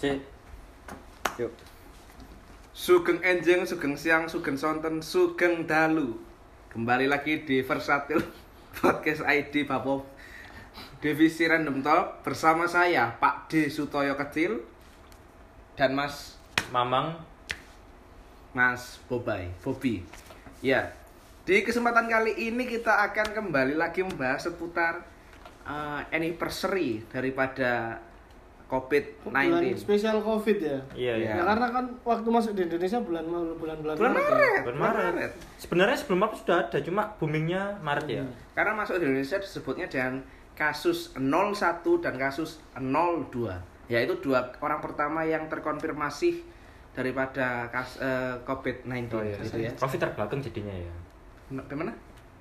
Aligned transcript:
Cek. 0.00 0.16
Yuk. 1.36 1.52
Sugeng 2.72 3.20
Enjing, 3.20 3.68
Sugeng 3.68 4.00
Siang, 4.00 4.32
Sugeng 4.32 4.56
Sonten, 4.56 5.04
Sugeng 5.04 5.68
Dalu 5.68 6.16
Kembali 6.72 7.04
lagi 7.04 7.44
di 7.44 7.60
Versatil 7.60 8.24
Podcast 8.80 9.20
ID 9.20 9.68
Bapo 9.68 10.08
Divisi 11.04 11.44
Random 11.44 11.84
Talk 11.84 12.24
Bersama 12.24 12.64
saya 12.64 13.12
Pak 13.20 13.52
D. 13.52 13.68
Sutoyo 13.68 14.16
Kecil 14.16 14.64
Dan 15.76 15.92
Mas 15.92 16.40
Mamang 16.72 17.20
Mas 18.56 19.04
Bobai 19.04 19.52
Bobi 19.60 20.00
Ya 20.64 20.96
Di 21.44 21.60
kesempatan 21.60 22.08
kali 22.08 22.48
ini 22.48 22.64
kita 22.64 23.04
akan 23.04 23.36
kembali 23.36 23.76
lagi 23.76 24.00
membahas 24.00 24.48
seputar 24.48 25.04
eh, 25.68 26.00
Anniversary 26.08 27.04
daripada 27.12 28.00
COVID-19 28.70 29.26
bulan 29.34 29.74
spesial 29.74 30.22
covid 30.22 30.58
ya 30.62 30.78
Iya, 30.94 31.14
iya. 31.18 31.30
ya 31.34 31.42
karena 31.42 31.66
kan 31.74 31.84
waktu 32.06 32.28
masuk 32.30 32.52
di 32.54 32.62
Indonesia 32.70 33.02
bulan 33.02 33.26
bulan 33.26 33.76
bulan 33.82 33.94
Bulan 33.98 34.12
Maret 34.14 34.22
ya. 34.22 34.30
Maret 34.30 34.62
Bulan 34.62 34.78
Maret. 34.78 35.32
Sebenarnya 35.58 35.96
sebelum 35.98 36.18
Maret 36.22 36.36
sudah 36.38 36.56
ada, 36.62 36.78
cuma 36.78 37.02
boomingnya 37.18 37.62
Maret 37.82 38.06
ya. 38.06 38.22
Karena 38.54 38.72
masuk 38.78 39.02
di 39.02 39.10
Indonesia 39.10 39.36
disebutnya 39.36 39.90
dengan 39.90 40.22
kasus 40.54 41.10
01 41.18 41.82
dan 41.98 42.14
kasus 42.14 42.62
02. 42.78 43.50
Yaitu 43.90 44.14
dua 44.22 44.46
orang 44.62 44.78
pertama 44.78 45.26
yang 45.26 45.50
terkonfirmasi 45.50 46.46
daripada 46.92 47.66
kas, 47.70 47.98
eh, 47.98 48.34
COVID-19 48.46 49.10
Oh, 49.10 49.22
iya. 49.22 49.34
gitu 49.42 49.58
ya. 49.58 49.70
Covid 49.74 49.98
terbelakang 49.98 50.38
jadinya 50.38 50.74
ya. 50.74 50.92
Bagaimana? 51.50 51.90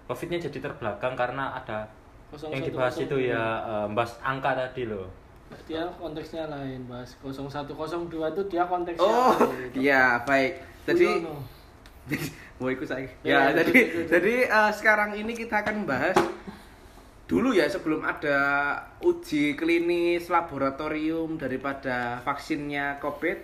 Covidnya 0.05 0.41
jadi 0.41 0.57
terbelakang 0.61 1.13
karena 1.13 1.53
ada 1.53 1.85
01, 2.33 2.49
yang 2.53 2.61
dibahas 2.65 2.95
itu 2.97 3.15
ya 3.17 3.41
eh, 3.61 3.87
bahas 3.93 4.13
angka 4.21 4.53
tadi 4.53 4.85
loh. 4.85 5.09
Dia 5.65 5.85
konteksnya 5.97 6.49
lain 6.49 6.85
bahas 6.85 7.13
0102 7.21 7.69
itu 8.09 8.41
dia 8.49 8.63
konteksnya 8.65 9.05
Oh, 9.05 9.33
lain, 9.33 9.69
gitu. 9.69 9.77
iya 9.81 10.21
baik. 10.25 10.53
Jadi 10.85 11.07
mau 12.57 12.69
ikut 12.69 12.85
saya. 12.85 13.05
Ya, 13.05 13.09
Ya, 13.21 13.39
ya, 13.53 13.61
jadi 13.61 13.73
jadi 14.09 14.35
eh, 14.45 14.71
sekarang 14.73 15.13
ini 15.13 15.33
kita 15.33 15.61
akan 15.61 15.85
membahas 15.85 16.17
dulu 17.29 17.53
ya 17.53 17.69
sebelum 17.69 18.01
ada 18.01 18.37
uji 19.05 19.53
klinis 19.53 20.25
laboratorium 20.27 21.37
daripada 21.37 22.17
vaksinnya 22.25 22.97
COVID, 22.97 23.37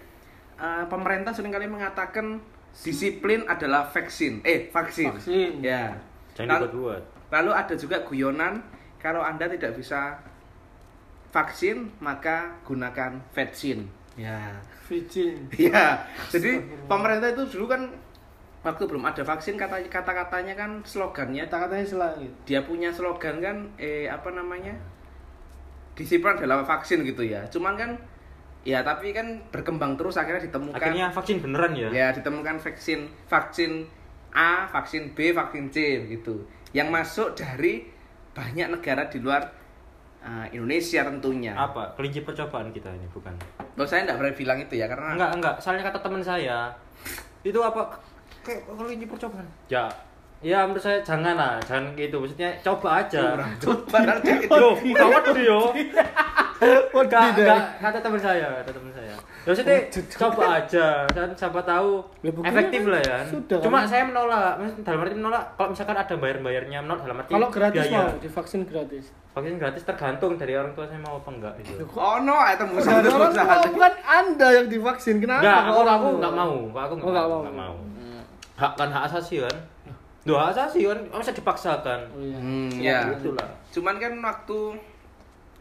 eh, 0.57 0.83
pemerintah 0.89 1.33
sering 1.33 1.53
kali 1.53 1.69
mengatakan 1.69 2.41
disiplin 2.75 3.45
adalah 3.45 3.85
vaksin, 3.87 4.41
eh 4.41 4.67
vaksin. 4.67 5.13
Vaksin. 5.13 5.61
Ya. 5.61 5.95
Jangan 6.35 6.67
Lalu, 6.67 6.99
lalu 7.31 7.51
ada 7.55 7.75
juga 7.77 8.03
guyonan 8.03 8.59
kalau 8.99 9.23
anda 9.23 9.47
tidak 9.47 9.77
bisa 9.79 10.19
vaksin 11.35 11.91
maka 11.99 12.55
gunakan 12.63 13.19
vaksin. 13.35 13.83
Ya. 14.15 14.55
Vicin 14.85 15.49
Iya, 15.49 15.97
jadi 16.29 16.61
pemerintah 16.85 17.33
itu 17.33 17.57
dulu 17.57 17.73
kan 17.73 17.89
waktu 18.61 18.85
belum 18.85 19.03
ada 19.05 19.25
vaksin 19.25 19.57
kata 19.57 19.81
kata 19.89 20.11
katanya 20.13 20.53
kan 20.53 20.81
slogannya 20.85 21.45
kata-katanya 21.45 21.85
selangit 21.85 22.31
dia 22.49 22.61
punya 22.65 22.89
slogan 22.89 23.37
kan 23.37 23.57
eh 23.77 24.09
apa 24.09 24.29
namanya 24.33 24.73
disiplin 25.97 26.37
adalah 26.37 26.61
vaksin 26.61 27.01
gitu 27.01 27.25
ya. 27.25 27.45
Cuman 27.49 27.73
kan 27.77 27.97
ya 28.65 28.85
tapi 28.85 29.09
kan 29.09 29.41
berkembang 29.49 29.97
terus 29.97 30.17
akhirnya 30.21 30.45
ditemukan 30.49 30.77
Akhirnya 30.77 31.09
vaksin 31.13 31.37
beneran 31.41 31.73
ya. 31.73 31.89
ya 31.89 32.07
ditemukan 32.13 32.57
vaksin 32.61 33.09
vaksin 33.25 33.89
A, 34.35 34.67
vaksin 34.69 35.17
B, 35.17 35.33
vaksin 35.33 35.73
C 35.73 36.05
gitu. 36.11 36.45
Yang 36.77 36.87
masuk 36.93 37.27
dari 37.39 37.89
banyak 38.35 38.67
negara 38.69 39.07
di 39.07 39.17
luar 39.23 39.64
uh, 40.25 40.45
Indonesia 40.49 41.05
tentunya. 41.05 41.53
Apa? 41.53 41.93
Kelinci 41.93 42.25
percobaan 42.25 42.73
kita 42.73 42.89
ini 42.89 43.05
bukan? 43.13 43.31
Loh, 43.77 43.85
saya 43.85 44.09
enggak 44.09 44.17
berani 44.17 44.35
bilang 44.35 44.57
itu 44.57 44.73
ya 44.75 44.89
karena 44.89 45.13
Enggak, 45.13 45.31
enggak. 45.37 45.55
Soalnya 45.61 45.85
kata 45.85 45.99
teman 46.01 46.25
saya 46.25 46.73
itu 47.45 47.59
apa? 47.61 47.93
Kayak 48.41 48.65
kelinci 48.65 49.05
percobaan. 49.05 49.45
Ya, 49.69 49.85
ya 50.41 50.65
menurut 50.65 50.81
saya 50.81 50.97
jangan 51.05 51.37
lah, 51.37 51.61
jangan 51.61 51.93
gitu. 51.93 52.17
Maksudnya 52.17 52.49
coba 52.65 53.05
aja. 53.05 53.37
coba 53.61 53.97
nanti 54.01 54.29
itu 54.41 54.65
kawan 54.97 55.23
dia. 55.37 55.61
Enggak, 56.55 56.83
Waduh, 56.95 57.23
enggak, 57.35 57.63
kata 57.83 57.99
teman 57.99 58.21
saya, 58.21 58.47
kata 58.63 58.71
teman 58.73 58.91
saya. 58.95 59.15
Ya 59.45 59.53
maksudnya 59.53 59.77
coba 60.11 60.43
aja, 60.57 60.87
kan 61.05 61.29
siapa 61.31 61.61
tahu 61.61 62.01
Ya, 62.19 62.33
efektif 62.43 62.81
kan 62.81 62.89
lah 62.89 63.01
ya. 63.03 63.17
sudah, 63.23 63.61
Cuma 63.61 63.77
kan? 63.77 63.85
saya 63.85 64.03
menolak, 64.03 64.57
maksudnya 64.57 64.83
dalam 64.83 64.99
arti 64.99 65.15
menolak 65.15 65.43
kalau 65.53 65.69
misalkan 65.69 65.93
ada 65.95 66.15
bayar-bayarnya 66.15 66.79
menolak 66.81 67.01
dalam 67.03 67.17
arti 67.19 67.29
kalau 67.29 67.47
gratis 67.49 67.77
biaya. 67.79 67.97
mau 68.01 68.17
divaksin 68.17 68.61
gratis 68.63 69.05
Vaksin 69.31 69.55
gratis 69.55 69.83
tergantung 69.83 70.33
dari 70.33 70.55
orang 70.55 70.71
tua 70.71 70.85
saya 70.85 70.97
mau 70.97 71.19
apa 71.19 71.29
enggak 71.29 71.53
gitu. 71.59 71.83
Oh 71.93 72.17
no, 72.19 72.33
itu 72.47 72.65
musuh 72.65 72.89
Ada 72.89 73.05
orang 73.05 73.29
musuh 73.29 73.43
tua, 73.43 73.67
bukan 73.69 73.93
anda 74.01 74.47
yang 74.49 74.65
divaksin 74.65 75.15
kenapa 75.19 75.43
Enggak, 75.43 75.59
aku 75.61 75.77
orang 75.77 75.93
aku 75.93 76.07
enggak 76.09 76.33
mau. 76.33 76.53
Aku 76.73 76.93
Oh, 76.95 77.11
nggak 77.11 77.27
mau. 77.27 77.39
enggak 77.39 77.57
mau. 77.59 77.75
Hak 78.55 78.71
kan 78.73 78.89
hak 78.89 79.03
asasi 79.05 79.35
kan. 79.39 79.57
Duh, 80.23 80.33
hak 80.33 80.49
asasi 80.49 80.87
kan 80.87 80.99
masa 81.11 81.31
dipaksakan. 81.31 81.99
oh, 82.07 82.17
iya. 82.17 82.37
Hmm, 82.39 82.69
Ya, 82.73 82.97
ya. 83.03 83.13
itulah. 83.13 83.47
Cuman 83.69 83.95
kan 83.99 84.13
waktu 84.17 84.57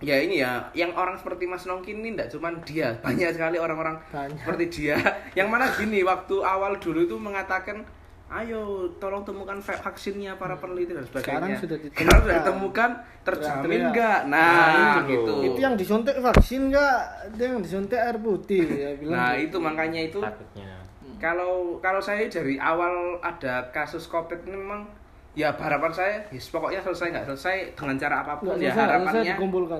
ya 0.04 0.16
ini 0.18 0.38
ya, 0.38 0.60
yang 0.72 0.92
orang 0.92 1.16
seperti 1.16 1.44
Mas 1.44 1.64
Nongkin 1.64 1.98
ini 1.98 2.12
enggak 2.12 2.28
cuman 2.28 2.60
dia, 2.62 2.92
banyak 2.98 3.30
sekali 3.30 3.56
orang-orang 3.56 3.96
Banyak. 4.06 4.36
seperti 4.38 4.64
dia. 4.70 4.96
Yang 5.32 5.48
mana 5.48 5.64
gini, 5.70 6.00
waktu 6.00 6.36
awal 6.38 6.76
dulu 6.76 7.00
itu 7.02 7.16
mengatakan 7.16 7.80
Ayo, 8.26 8.88
tolong 8.96 9.22
temukan 9.22 9.54
va- 9.54 9.78
vaksinnya 9.80 10.34
para 10.34 10.56
peneliti 10.56 10.90
dan 10.90 11.04
sebagainya. 11.04 11.54
Sekarang 11.54 11.54
sudah 11.54 11.76
ditemukan. 11.76 11.94
Sekarang 11.94 12.18
sudah 12.18 12.34
ditemukan, 12.34 12.90
terjamin 13.22 13.80
enggak? 13.84 14.20
Nah, 14.24 14.40
Nah, 14.42 14.66
itu 14.74 15.00
gitu. 15.12 15.32
itu 15.44 15.58
yang 15.60 15.74
disuntik 15.76 16.16
vaksin 16.18 16.60
enggak 16.66 16.98
dia 17.30 17.46
yang 17.46 17.60
disuntik 17.60 17.94
air 17.94 18.16
putih 18.16 18.64
ya 18.64 18.90
bilang 18.96 19.14
Nah, 19.14 19.32
gitu. 19.36 19.44
itu 19.46 19.56
makanya 19.60 20.00
itu 20.02 20.18
Takutnya. 20.18 20.72
kalau 21.16 21.52
kalau 21.78 22.00
saya 22.00 22.26
dari 22.26 22.56
awal 22.56 22.92
ada 23.20 23.70
kasus 23.70 24.04
covid 24.04 24.40
ini 24.42 24.56
memang 24.56 24.88
ya 25.34 25.50
harapan 25.50 25.90
saya 25.90 26.14
ya 26.28 26.38
pokoknya 26.40 26.80
selesai 26.80 27.06
nggak 27.10 27.26
selesai 27.26 27.56
dengan 27.74 27.96
cara 27.96 28.16
apa 28.22 28.32
pun 28.36 28.46
Nggak 28.48 28.58
ya 28.60 28.70
selesai, 28.70 28.78
nggak 28.78 28.98
selesai 29.02 29.18
harapannya 29.18 29.34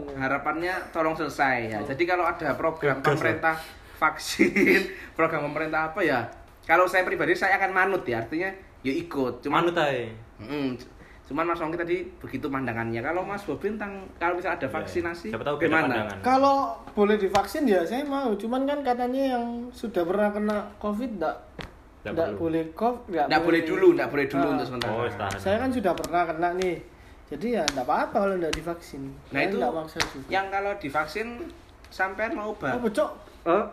ya. 0.04 0.16
harapannya 0.18 0.74
tolong 0.90 1.14
selesai 1.14 1.56
ya. 1.64 1.78
Oh. 1.78 1.86
jadi 1.86 2.02
kalau 2.04 2.24
ada 2.24 2.48
program 2.54 2.96
pemerintah 3.00 3.56
vaksin 3.94 4.80
program 5.16 5.46
pemerintah 5.46 5.80
apa 5.88 6.00
ya 6.00 6.20
kalau 6.64 6.84
saya 6.84 7.02
pribadi 7.02 7.32
saya 7.32 7.54
akan 7.56 7.70
manut 7.70 8.02
ya 8.02 8.18
artinya 8.18 8.50
ya 8.80 8.92
ikut 8.92 9.40
cuman 9.40 9.64
Manut 9.64 9.76
ae. 9.78 10.12
Mm, 10.36 10.76
cuman 11.24 11.44
Mas 11.46 11.56
Ongki 11.56 11.78
tadi 11.78 11.96
begitu 12.18 12.46
pandangannya. 12.46 13.00
Kalau 13.00 13.22
Mas 13.22 13.40
Bobi 13.42 13.70
tentang 13.70 14.04
kalau 14.18 14.34
misalnya 14.34 14.58
ada 14.58 14.66
Iya, 14.66 14.74
vaksinasi 14.74 15.26
Siapa 15.30 15.40
tahu 15.42 15.56
beda 15.56 15.68
gimana? 15.70 15.96
kalau 16.20 16.56
boleh 16.90 17.16
divaksin 17.16 17.64
ya 17.64 17.80
saya 17.80 18.02
mau 18.02 18.34
cuman 18.34 18.64
kan 18.64 18.82
katanya 18.82 19.32
yang 19.32 19.44
sudah 19.70 20.02
pernah 20.02 20.28
kena 20.28 20.56
covid 20.76 21.16
enggak 21.16 21.36
Nggak 21.56 21.73
enggak 22.06 22.28
perlu. 22.28 22.38
boleh 22.38 22.62
covid 22.70 23.24
nggak 23.24 23.42
boleh 23.42 23.60
dulu 23.62 23.86
nggak 23.92 24.08
boleh 24.08 24.26
dulu 24.26 24.44
Ah. 24.44 24.52
untuk 24.52 24.66
sementara 24.66 24.92
Oh, 24.92 25.06
tahan. 25.06 25.38
saya 25.38 25.56
kan 25.56 25.70
sudah 25.70 25.92
pernah 25.94 26.22
kena 26.24 26.48
nih 26.54 26.76
jadi 27.26 27.46
ya 27.50 27.64
enggak 27.66 27.86
apa-apa 27.86 28.16
kalau 28.20 28.34
enggak 28.34 28.52
divaksin 28.52 29.02
nah 29.26 29.32
Saya 29.32 29.44
itu 29.46 29.56
enggak 29.56 29.72
maksa 29.74 29.98
juga 30.06 30.26
yang 30.28 30.46
kalau 30.48 30.72
divaksin 30.76 31.28
sampean 31.88 32.30
mau 32.32 32.48
oh 32.48 32.54
bah 32.54 32.76
bocok 32.76 33.10
Eh, 33.44 33.64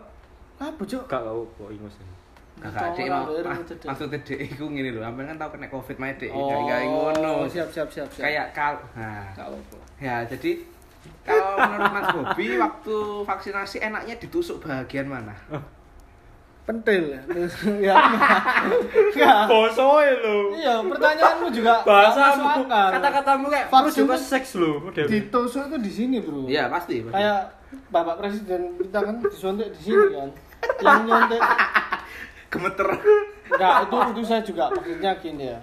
ah 0.58 0.70
bocok 0.70 1.02
enggak 1.02 1.22
kau 1.22 1.42
kok 1.50 1.70
ingus. 1.70 1.96
ini. 1.98 2.12
Kakak 2.54 2.94
Dek 2.94 3.08
Cowok 3.08 3.24
mau 3.42 3.56
maksudnya 3.90 4.18
Dek 4.22 4.38
iku 4.46 4.64
ngene 4.66 4.90
lho, 4.90 5.00
sampean 5.02 5.26
kan 5.26 5.36
tau 5.36 5.50
kena 5.50 5.66
Covid 5.66 5.96
mae 5.98 6.14
Dek. 6.14 6.30
Oh, 6.30 6.46
Kayak 6.46 6.62
kayak 6.62 6.86
ngono. 6.86 7.32
siap 7.44 7.68
siap 7.68 7.88
siap 7.90 8.08
siap. 8.08 8.22
Kayak 8.22 8.46
kal 8.52 8.74
nah. 8.94 9.26
Apa-apa. 9.34 9.76
Ya, 9.98 10.22
jadi 10.22 10.62
kalau 11.22 11.58
menurut 11.58 11.90
Mas 11.90 12.08
Bobi 12.12 12.46
waktu 12.56 12.96
vaksinasi 13.24 13.76
enaknya 13.80 14.14
ditusuk 14.16 14.60
bagian 14.60 15.06
mana? 15.06 15.34
Pentil 16.62 17.02
ya. 17.10 17.20
Ya. 17.90 17.94
Enggak. 18.94 19.50
Bosoe 19.50 20.10
lo. 20.22 20.54
Iya, 20.54 20.74
pertanyaanmu 20.86 21.48
juga 21.50 21.82
Bahasa 21.82 22.38
kata-katamu 22.94 23.44
kayak 23.50 23.66
vaksin 23.66 24.06
juga 24.06 24.16
seks 24.16 24.54
lo. 24.54 24.78
Udah. 24.86 25.06
Ditusuk 25.10 25.66
itu 25.68 25.78
di 25.82 25.90
sini, 25.90 26.16
Bro. 26.22 26.46
Iya, 26.46 26.70
pasti. 26.70 27.02
pasti. 27.02 27.14
Kayak 27.18 27.40
Bapak 27.90 28.14
Presiden 28.20 28.78
kita 28.78 28.98
kan 29.02 29.16
disuntik 29.20 29.68
di 29.74 29.80
sini 29.82 30.06
kan. 30.14 30.28
Yang 30.78 31.00
nyontek 31.08 31.40
gemeter. 32.52 32.88
enggak 33.52 33.74
itu 33.84 33.96
itu 34.16 34.22
saya 34.24 34.40
juga 34.40 34.64
maksudnya 34.70 35.12
gini 35.18 35.44
ya. 35.50 35.58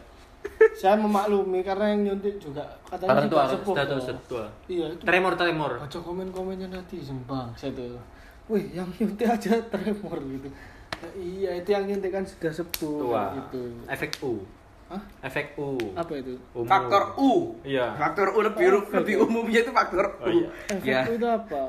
Saya 0.75 0.95
memaklumi 0.95 1.59
karena 1.63 1.85
yang 1.91 2.01
nyuntik 2.05 2.39
juga 2.39 2.63
katanya 2.85 3.11
Orang 3.11 3.27
tua, 3.27 3.43
sepuh. 3.47 3.73
sudah 3.75 4.17
tua. 4.27 4.45
Iya, 4.67 4.85
itu 4.93 5.03
Tremor, 5.03 5.33
tremor. 5.35 5.71
baca 5.79 5.99
komen-komennya 5.99 6.67
nanti 6.69 6.99
sembang 6.99 7.51
saya 7.55 7.71
tuh 7.71 7.99
wih 8.47 8.65
yang 8.73 8.87
nyuntik 8.97 9.27
aja 9.29 9.61
tremor 9.63 10.17
gitu 10.19 10.49
Ya, 10.49 10.55
iya 11.13 11.51
itu 11.55 11.69
yang 11.69 11.83
nyuntik 11.83 12.09
kan 12.09 12.23
sudah 12.23 12.51
sepuh 12.51 12.99
Tua. 13.05 13.23
gitu 13.35 13.61
Efek 13.85 14.19
U. 14.19 14.43
Hah? 14.87 15.01
Efek 15.21 15.53
U. 15.55 15.77
apa 15.93 16.11
itu 16.13 16.33
Umur. 16.51 16.65
Faktor 16.65 17.03
U. 17.15 17.31
Iya. 17.61 17.93
Faktor 17.93 18.27
U 18.31 18.39
lebih 18.41 18.65
Oh, 18.67 18.81
lebih 18.91 19.15
umumnya 19.21 19.59
itu 19.61 19.71
faktor 19.71 20.05
U. 20.17 20.19
Oh, 20.19 20.29
iya. 20.29 20.49
efek 20.67 20.85
Ya. 20.85 21.01
itu 21.07 21.23
apa 21.23 21.61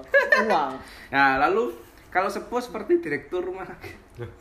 uang 0.42 0.72
Nah, 1.14 1.30
lalu 1.38 1.76
kalau 2.08 2.26
sepuh 2.26 2.58
seperti 2.58 2.98
direktur 2.98 3.40
rumah 3.40 3.62
sakit. 3.64 3.94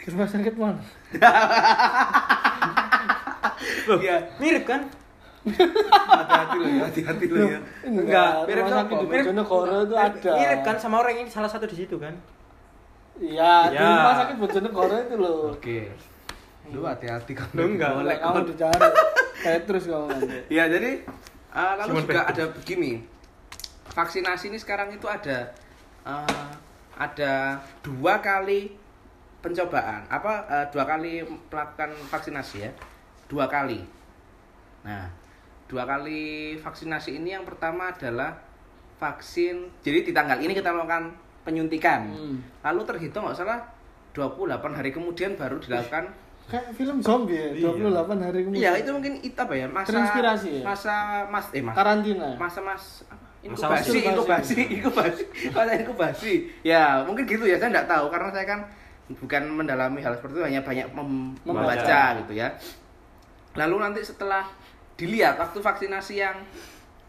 rumah 0.07 0.25
sakit 0.25 0.53
mana 0.53 0.81
Loh, 3.85 3.99
Iya. 3.99 4.17
mirip 4.37 4.63
kan? 4.65 4.81
Hati-hati 5.39 6.55
loh 6.57 6.69
ya, 6.69 6.81
hati-hati 6.85 7.25
loh 7.27 7.47
ya. 7.47 7.59
Enggak, 7.81 8.31
mirip 8.45 8.63
di 8.63 8.95
Mirip- 9.07 9.27
itu 9.31 9.95
ada 9.95 10.31
Mirip 10.35 10.59
kan 10.61 10.75
sama 10.77 10.99
orang 10.99 11.15
ini 11.17 11.27
salah 11.27 11.47
satu 11.47 11.65
di 11.65 11.75
situ 11.75 11.95
kan? 11.95 12.13
Iya 13.19 13.67
di 13.69 13.75
Ya. 13.75 13.83
rumah 13.85 14.15
sakit 14.17 14.35
Bojonegoro 14.39 14.95
itu 14.95 15.15
loh 15.15 15.51
Oke. 15.53 15.91
Lu 16.69 16.85
hati-hati 16.85 17.33
kamu. 17.33 17.51
Lu 17.57 17.63
enggak. 17.75 17.91
Boleh 17.97 18.17
kamu 18.17 18.39
dicari 18.47 18.79
kayak 19.41 19.61
terus 19.65 19.83
kamu 19.89 20.05
nanti 20.07 20.37
Ya, 20.47 20.63
jadi 20.69 21.01
uh, 21.51 21.73
lalu 21.81 21.89
Simon 21.97 22.03
juga 22.05 22.23
ada 22.25 22.43
begini. 22.53 22.91
Vaksinasi 23.89 24.53
ini 24.53 24.57
sekarang 24.61 24.93
itu 24.93 25.09
ada 25.09 25.49
uh, 26.05 26.49
ada 26.93 27.57
dua 27.81 28.21
kali 28.21 28.77
pencobaan. 29.41 30.05
Apa 30.07 30.33
uh, 30.45 30.65
dua 30.69 30.85
kali 30.85 31.25
melakukan 31.25 31.89
vaksinasi 32.07 32.69
ya? 32.69 32.71
Dua 33.25 33.49
kali. 33.49 33.81
Nah, 34.85 35.09
dua 35.65 35.89
kali 35.89 36.53
vaksinasi 36.61 37.17
ini 37.17 37.33
yang 37.33 37.49
pertama 37.49 37.89
adalah 37.89 38.37
vaksin. 39.01 39.73
Jadi 39.81 40.05
di 40.05 40.13
tanggal 40.13 40.37
ini 40.37 40.53
kita 40.53 40.69
melakukan 40.69 41.17
penyuntikan. 41.41 42.09
Hmm. 42.09 42.37
Lalu 42.61 42.81
terhitung 42.85 43.23
nggak 43.23 43.37
salah 43.37 43.59
28 44.11 44.49
hari 44.73 44.89
kemudian 44.89 45.33
baru 45.33 45.57
dilakukan 45.57 46.09
kayak 46.45 46.73
film 46.73 46.97
zombie 46.97 47.37
ya 47.37 47.49
Iya. 47.53 47.77
28 47.93 48.25
hari 48.25 48.39
kemudian 48.41 48.61
Iya, 48.65 48.71
itu 48.81 48.89
mungkin 48.89 49.13
itu 49.21 49.37
apa 49.37 49.53
ya? 49.53 49.67
Masa 49.67 49.87
Terinspirasi 49.87 50.49
ya? 50.49 50.63
Masa 50.65 50.95
Mas 51.25 51.45
eh 51.53 51.61
Mas 51.61 51.75
karantina 51.77 52.27
masa 52.35 52.59
mas 52.59 52.83
apa? 53.05 53.25
Inkubasi 53.39 53.97
inkubasi. 54.03 54.53
inkubasi 54.75 55.23
masa 55.53 55.71
inkubasi 55.73 56.33
ya 56.59 57.05
mungkin 57.05 57.23
gitu 57.23 57.45
ya 57.45 57.55
saya 57.55 57.69
nggak 57.71 57.87
tahu 57.87 58.09
karena 58.09 58.29
saya 58.33 58.45
kan 58.45 58.59
bukan 59.15 59.43
mendalami 59.47 60.01
hal 60.01 60.11
seperti 60.11 60.35
itu 60.35 60.43
hanya 60.43 60.61
banyak 60.61 60.87
mem- 60.91 61.37
Membaca. 61.45 61.79
membaca 61.79 62.01
gitu 62.19 62.33
ya 62.35 62.49
lalu 63.55 63.75
nanti 63.79 64.01
setelah 64.01 64.43
dilihat 64.97 65.37
waktu 65.37 65.55
vaksinasi 65.55 66.13
yang 66.17 66.35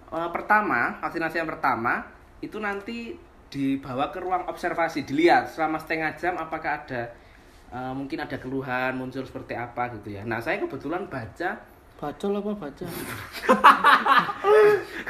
eh, 0.07 0.29
pertama 0.31 1.01
vaksinasi 1.01 1.41
yang 1.41 1.49
pertama 1.49 2.07
itu 2.39 2.57
nanti 2.57 3.17
dibawa 3.50 4.14
ke 4.14 4.23
ruang 4.23 4.47
observasi 4.47 5.02
dilihat 5.02 5.50
selama 5.50 5.83
setengah 5.83 6.14
jam 6.14 6.38
apakah 6.38 6.87
ada 6.87 7.11
eh, 7.69 7.92
mungkin 7.92 8.23
ada 8.23 8.38
keluhan 8.38 8.95
muncul 8.95 9.26
seperti 9.26 9.59
apa 9.59 9.90
gitu 9.99 10.14
ya 10.14 10.23
nah 10.23 10.38
saya 10.38 10.62
kebetulan 10.62 11.11
baca 11.11 11.59
bacol 11.99 12.33
apa 12.33 12.50
baca 12.57 12.87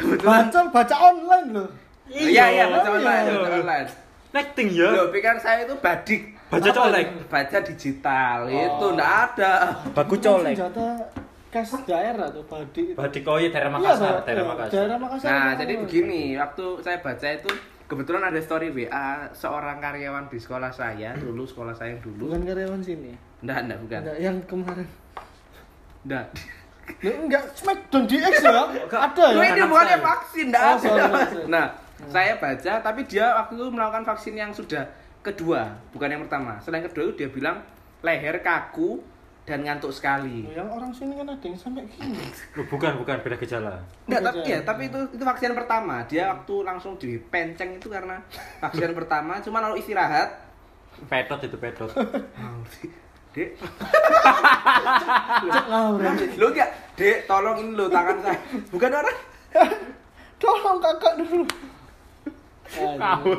kebetulan 0.00 0.48
bacol 0.48 0.64
baca 0.72 0.96
online 0.98 1.48
loh 1.52 1.68
iya 2.08 2.44
iya 2.50 2.64
baca 2.66 2.88
iya. 2.88 2.96
online 2.96 3.24
baca 3.28 3.50
online 3.60 3.88
Nekting 4.30 4.70
ya. 4.70 4.94
Loh, 4.94 5.10
pikiran 5.10 5.42
saya 5.42 5.66
itu 5.66 5.74
badik. 5.82 6.38
Baca 6.46 6.70
Apa 6.70 6.86
colek. 6.86 7.06
Baca 7.26 7.58
digital. 7.66 8.46
Oh. 8.46 8.62
Itu 8.62 8.86
enggak 8.94 9.14
ada. 9.34 9.54
Baku 9.90 10.14
Itu 10.14 10.30
colek. 10.30 10.54
senjata 10.54 10.86
kas 11.50 11.74
daerah 11.82 12.30
tuh 12.30 12.46
badik. 12.46 12.94
Badik 12.94 13.26
oh 13.26 13.42
iya 13.42 13.50
daerah 13.50 13.74
Iya, 13.74 13.82
Makassar, 13.82 14.12
Pak. 14.14 14.22
daerah 14.22 14.42
Iya, 14.46 14.50
Makassar. 14.54 14.70
daerah 14.70 14.96
Makassar 15.02 15.30
Nah, 15.34 15.50
jadi 15.58 15.72
begini, 15.82 16.22
waktu 16.38 16.64
saya 16.78 16.98
baca 17.02 17.26
itu 17.26 17.50
kebetulan 17.90 18.22
ada 18.22 18.38
story 18.38 18.70
WA 18.70 19.08
seorang 19.32 19.76
karyawan 19.76 20.24
di 20.24 20.38
sekolah 20.38 20.70
saya, 20.70 21.10
dulu 21.12 21.42
sekolah 21.42 21.74
saya 21.74 21.92
yang 21.92 22.00
dulu. 22.00 22.30
bukan 22.30 22.46
karyawan 22.46 22.78
sini 22.78 23.12
Enggak, 23.40 23.58
enggak, 23.64 23.78
bukan. 23.80 23.98
Enggak, 24.00 24.18
yang 24.20 24.36
kemarin 24.46 24.86
Enggak. 26.00 26.26
Enggak 27.20 27.44
smackdown 27.52 28.04
di 28.04 28.16
X 28.18 28.34
ya 28.40 28.50
ada 28.88 29.24
ya 29.30 29.42
ini 29.48 29.62
bukannya 29.62 29.94
saya. 29.94 30.06
vaksin, 30.06 30.44
enggak 30.48 30.62
Oh, 30.62 30.70
ada. 30.70 30.80
sorry, 30.80 31.00
sorry. 31.02 31.44
Nah, 31.46 31.66
saya 32.06 32.32
baca 32.36 32.72
tapi 32.80 33.00
dia 33.04 33.26
waktu 33.32 33.52
itu 33.54 33.66
melakukan 33.68 34.04
vaksin 34.04 34.34
yang 34.34 34.50
sudah 34.50 34.84
kedua, 35.20 35.60
bukan 35.90 36.08
yang 36.08 36.22
pertama. 36.24 36.58
Selain 36.58 36.82
kedua 36.82 37.06
itu 37.06 37.14
dia 37.16 37.28
bilang 37.28 37.62
leher 38.00 38.40
kaku 38.40 39.02
dan 39.48 39.64
ngantuk 39.66 39.90
sekali. 39.90 40.46
Yang 40.52 40.68
orang 40.70 40.92
sini 40.94 41.12
kan 41.16 41.26
ada 41.32 41.44
yang 41.44 41.58
sampai 41.58 41.82
gini 41.88 42.22
Loh, 42.54 42.66
bukan, 42.68 42.92
bukan 43.00 43.16
beda 43.24 43.36
gejala. 43.40 43.82
Enggak, 44.06 44.22
tapi 44.30 44.38
ya, 44.46 44.58
tapi 44.62 44.82
itu 44.92 44.98
itu 45.16 45.22
vaksin 45.24 45.52
pertama. 45.56 46.04
Dia 46.06 46.30
waktu 46.30 46.54
langsung 46.62 46.94
dipenceng 47.00 47.80
itu 47.80 47.88
karena 47.90 48.20
vaksin 48.62 48.92
pertama, 48.94 49.42
cuma 49.42 49.58
lalu 49.64 49.80
istirahat. 49.82 50.38
Petot 51.08 51.40
itu 51.44 51.56
petot. 51.56 51.90
Dek, 53.30 53.54
lo 56.34 56.46
enggak, 56.50 56.70
Dek, 56.98 57.30
tolong 57.30 57.62
ini 57.62 57.78
lo 57.78 57.86
tangan 57.86 58.18
saya. 58.22 58.38
Bukan 58.74 58.90
orang. 58.90 59.18
tolong 60.40 60.78
kakak 60.80 61.14
dulu 61.20 61.44
Ngawur. 62.70 63.38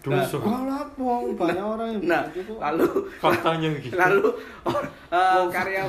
Dosa. 0.00 0.36
Kalau 0.36 0.84
wong 0.96 1.24
banyak 1.34 1.58
orang 1.60 1.88
yang 1.90 2.02
Nah, 2.04 2.22
begitu. 2.26 2.54
lalu 2.54 2.86
Faktanya 3.16 3.68
gitu. 3.78 3.94
lalu 3.94 4.26
eh, 5.08 5.44
karya 5.48 5.82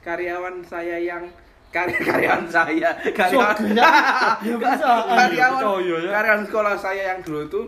karyawan 0.00 0.56
saya 0.60 0.96
yang 0.96 1.24
karya 1.68 1.98
karyawan 2.08 2.46
saya 2.46 2.90
karyawan 3.10 3.56
ya, 3.70 3.84
ya 4.46 4.54
bisa. 4.54 4.86
karyawan 5.04 5.60
Percaya 5.60 5.96
ya. 5.98 6.10
karyawan 6.12 6.42
sekolah 6.44 6.74
saya 6.74 7.02
yang 7.10 7.20
dulu 7.20 7.40
itu 7.44 7.60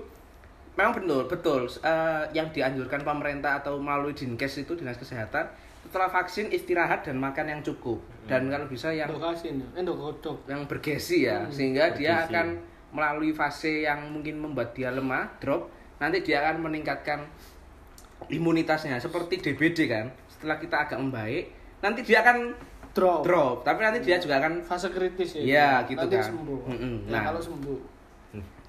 memang 0.74 0.92
betul 0.94 1.22
betul 1.26 1.60
eh, 1.82 2.24
yang 2.32 2.48
dianjurkan 2.48 3.02
pemerintah 3.02 3.58
atau 3.58 3.76
melalui 3.76 4.12
dinkes 4.12 4.58
itu 4.58 4.72
dinas 4.72 4.94
kesehatan 4.94 5.50
setelah 5.80 6.06
vaksin 6.06 6.48
istirahat 6.48 7.00
dan 7.02 7.16
makan 7.16 7.48
yang 7.48 7.60
cukup 7.60 7.96
dan 8.24 8.46
kalau 8.46 8.64
bisa 8.64 8.92
yang 8.92 9.08
endokodok. 9.74 10.44
yang 10.46 10.62
bergesi 10.64 11.24
ya 11.24 11.40
Hmm, 11.40 11.48
sehingga 11.48 11.90
dia 11.90 12.24
akan 12.24 12.60
melalui 12.88 13.32
fase 13.32 13.82
yang 13.82 14.04
mungkin 14.06 14.36
membuat 14.38 14.72
dia 14.72 14.88
lemah 14.88 15.28
drop 15.38 15.68
nanti 15.98 16.18
dia 16.20 16.40
akan 16.40 16.62
meningkatkan 16.62 17.26
imunitasnya 18.28 18.98
seperti 18.98 19.38
DBD 19.40 19.78
kan 19.86 20.06
setelah 20.28 20.56
kita 20.56 20.76
agak 20.80 20.98
membaik 20.98 21.50
nanti 21.78 22.02
dia 22.02 22.20
akan 22.20 22.54
Drop. 22.90 23.22
drop 23.22 23.56
tapi 23.62 23.78
nanti 23.80 24.02
dia 24.02 24.18
juga 24.18 24.38
akan 24.38 24.58
Fase 24.60 24.90
kritis 24.90 25.30
ya. 25.32 25.40
Iya, 25.40 25.68
gitu 25.86 26.02
Nanti 26.02 26.18
kan. 26.18 26.26
sembuh. 26.26 26.60
Mm-mm. 26.66 26.94
Ya, 27.04 27.12
Nah. 27.12 27.22
kalau 27.24 27.38
sembuh. 27.40 27.78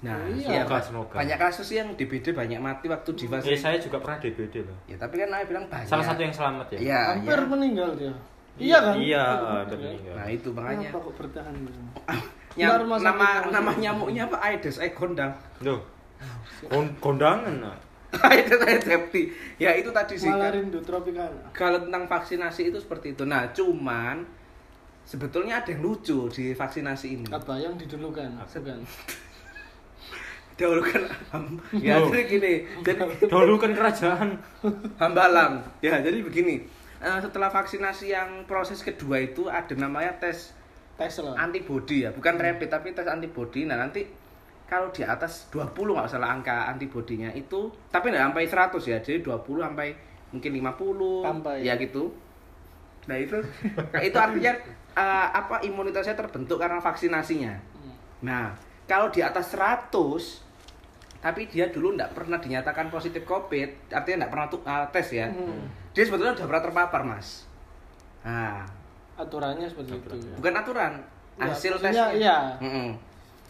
nah 0.00 0.16
Iya. 0.22 0.32
iya, 0.32 0.60
Semoga, 0.62 0.78
semoga. 0.80 1.14
banyak 1.14 1.36
kasus 1.36 1.68
yang 1.70 1.88
DBD 1.92 2.32
banyak 2.32 2.56
mati 2.56 2.86
waktu 2.86 3.10
di 3.12 3.26
fase 3.26 3.48
Eh, 3.48 3.58
saya 3.58 3.76
juga 3.76 3.98
pernah 3.98 4.16
DBD 4.16 4.62
loh. 4.62 4.72
ya 4.86 4.96
tapi 4.96 5.18
kan 5.18 5.28
saya 5.28 5.44
bilang 5.44 5.64
banyak 5.66 5.84
Salah 5.84 6.04
satu 6.06 6.20
yang 6.22 6.32
selamat 6.32 6.66
ya. 6.70 6.78
Iya, 6.80 7.00
Hampir 7.12 7.36
iya. 7.36 7.46
meninggal 7.48 7.90
dia. 7.92 8.12
Iya 8.56 8.78
kan? 8.80 8.94
Iya, 8.96 9.24
Oh, 9.36 9.60
ya. 9.60 9.62
meninggal. 9.68 10.14
nah 10.14 10.26
itu 10.28 10.48
makanya 10.50 10.88
Kenapa 10.88 10.98
kok 11.00 11.14
bertahan? 11.16 11.54
Nyam- 12.50 12.86
nama 12.98 13.26
nama 13.48 13.70
nyamuknya 13.74 14.22
apa 14.24 14.36
Aedes 14.42 14.76
aegondang 14.78 15.32
Loh. 15.60 15.80
Kon- 16.66 16.96
kondangan 16.98 17.54
nah. 17.56 17.76
Aedes 18.10 18.58
aegypti 18.66 19.30
ya 19.56 19.70
itu 19.72 19.88
tadi 19.90 20.18
sih 20.18 20.26
Malah 20.26 20.50
rindu 20.50 20.82
tropicana. 20.82 21.54
kalau 21.54 21.78
tentang 21.80 22.04
vaksinasi 22.04 22.68
itu 22.68 22.78
seperti 22.78 23.14
itu. 23.14 23.22
Nah, 23.22 23.48
cuman 23.50 24.26
sebetulnya 25.02 25.62
ada 25.62 25.70
yang 25.70 25.80
lucu 25.80 26.26
di 26.28 26.50
vaksinasi 26.50 27.06
ini. 27.12 27.26
Apa 27.28 27.54
yang 27.56 27.74
didulukan? 27.74 28.34
Bukan. 28.36 28.82
Dahulu 30.58 30.82
kan 30.84 31.02
ya 31.72 31.96
Oh. 31.96 32.10
jadi 32.10 32.20
gini, 32.28 32.52
jadi 32.82 33.00
Dahulu 33.32 33.56
kan 33.56 33.72
kerajaan. 33.72 34.28
hambalang. 34.98 35.64
Ya, 35.80 35.96
jadi 35.98 36.20
begini. 36.20 36.60
Eh, 37.00 37.18
setelah 37.18 37.48
vaksinasi 37.48 38.12
yang 38.12 38.44
proses 38.44 38.84
kedua 38.84 39.16
itu 39.18 39.48
ada 39.48 39.72
namanya 39.72 40.20
tes 40.20 40.52
Tes 40.92 41.16
lah. 41.16 41.32
antibody 41.38 42.04
ya, 42.04 42.12
bukan 42.12 42.36
rapid 42.36 42.68
tapi 42.68 42.92
tes 42.92 43.08
antibody. 43.08 43.64
Nah, 43.64 43.80
nanti 43.80 44.04
kalau 44.70 44.86
di 44.88 45.02
atas 45.02 45.50
20 45.50 45.66
nggak 45.74 46.06
salah 46.08 46.30
angka 46.30 46.70
antibodinya 46.70 47.26
itu 47.30 47.60
tapi 47.90 48.08
nggak 48.08 48.22
sampai 48.24 48.44
100 48.46 48.86
ya. 48.86 48.98
Jadi 49.00 49.18
20 49.20 49.34
sampai 49.60 49.88
mungkin 50.30 50.50
50 50.54 51.26
Sampai. 51.26 51.56
ya 51.60 51.74
gitu 51.74 52.14
nah 53.02 53.16
itu 53.16 53.34
nah, 53.90 53.98
itu 53.98 54.14
artinya 54.14 54.52
eh, 54.92 55.28
apa 55.32 55.58
imunitasnya 55.60 56.14
terbentuk 56.14 56.56
karena 56.56 56.78
vaksinasinya 56.78 57.50
Hmm. 57.74 57.94
nah 58.22 58.54
kalau 58.84 59.08
di 59.08 59.18
atas 59.18 59.50
100 59.50 59.90
tapi 61.18 61.44
dia 61.46 61.66
dulu 61.66 61.92
tidak 61.92 62.14
pernah 62.14 62.38
dinyatakan 62.38 62.86
positif 62.88 63.24
covid 63.24 63.68
artinya 63.88 64.24
tidak 64.24 64.30
pernah 64.30 64.46
tuh, 64.46 64.60
eh, 64.62 64.86
tes 64.90 65.08
ya 65.10 65.26
Hmm. 65.26 65.66
dia 65.90 66.04
sebetulnya 66.04 66.32
sudah 66.32 66.46
pernah 66.46 66.62
terpapar 66.62 67.02
mas 67.02 67.28
nah 68.20 68.62
Aturannya 69.16 69.66
seperti 69.66 69.96
itu. 69.96 70.14
bukan 70.32 70.54
aturan 70.54 70.92
Ya, 71.32 71.48
hasil 71.48 71.72
maksudnya, 71.74 71.90
tesnya 71.90 72.06
iya. 72.14 72.36
Mm-mm. 72.60 72.88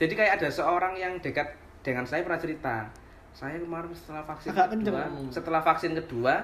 Jadi 0.00 0.12
kayak 0.12 0.32
ada 0.40 0.48
seorang 0.48 0.96
yang 0.96 1.12
dekat 1.18 1.52
dengan 1.80 2.02
saya 2.02 2.24
pernah 2.24 2.40
cerita 2.40 2.88
saya 3.30 3.56
kemarin 3.56 3.92
setelah 3.92 4.24
vaksin 4.24 4.48
Agak 4.50 4.66
kenceng 4.68 4.86
kedua 4.90 5.04
ngomong. 5.06 5.28
setelah 5.30 5.60
vaksin 5.62 5.92
kedua 5.94 6.34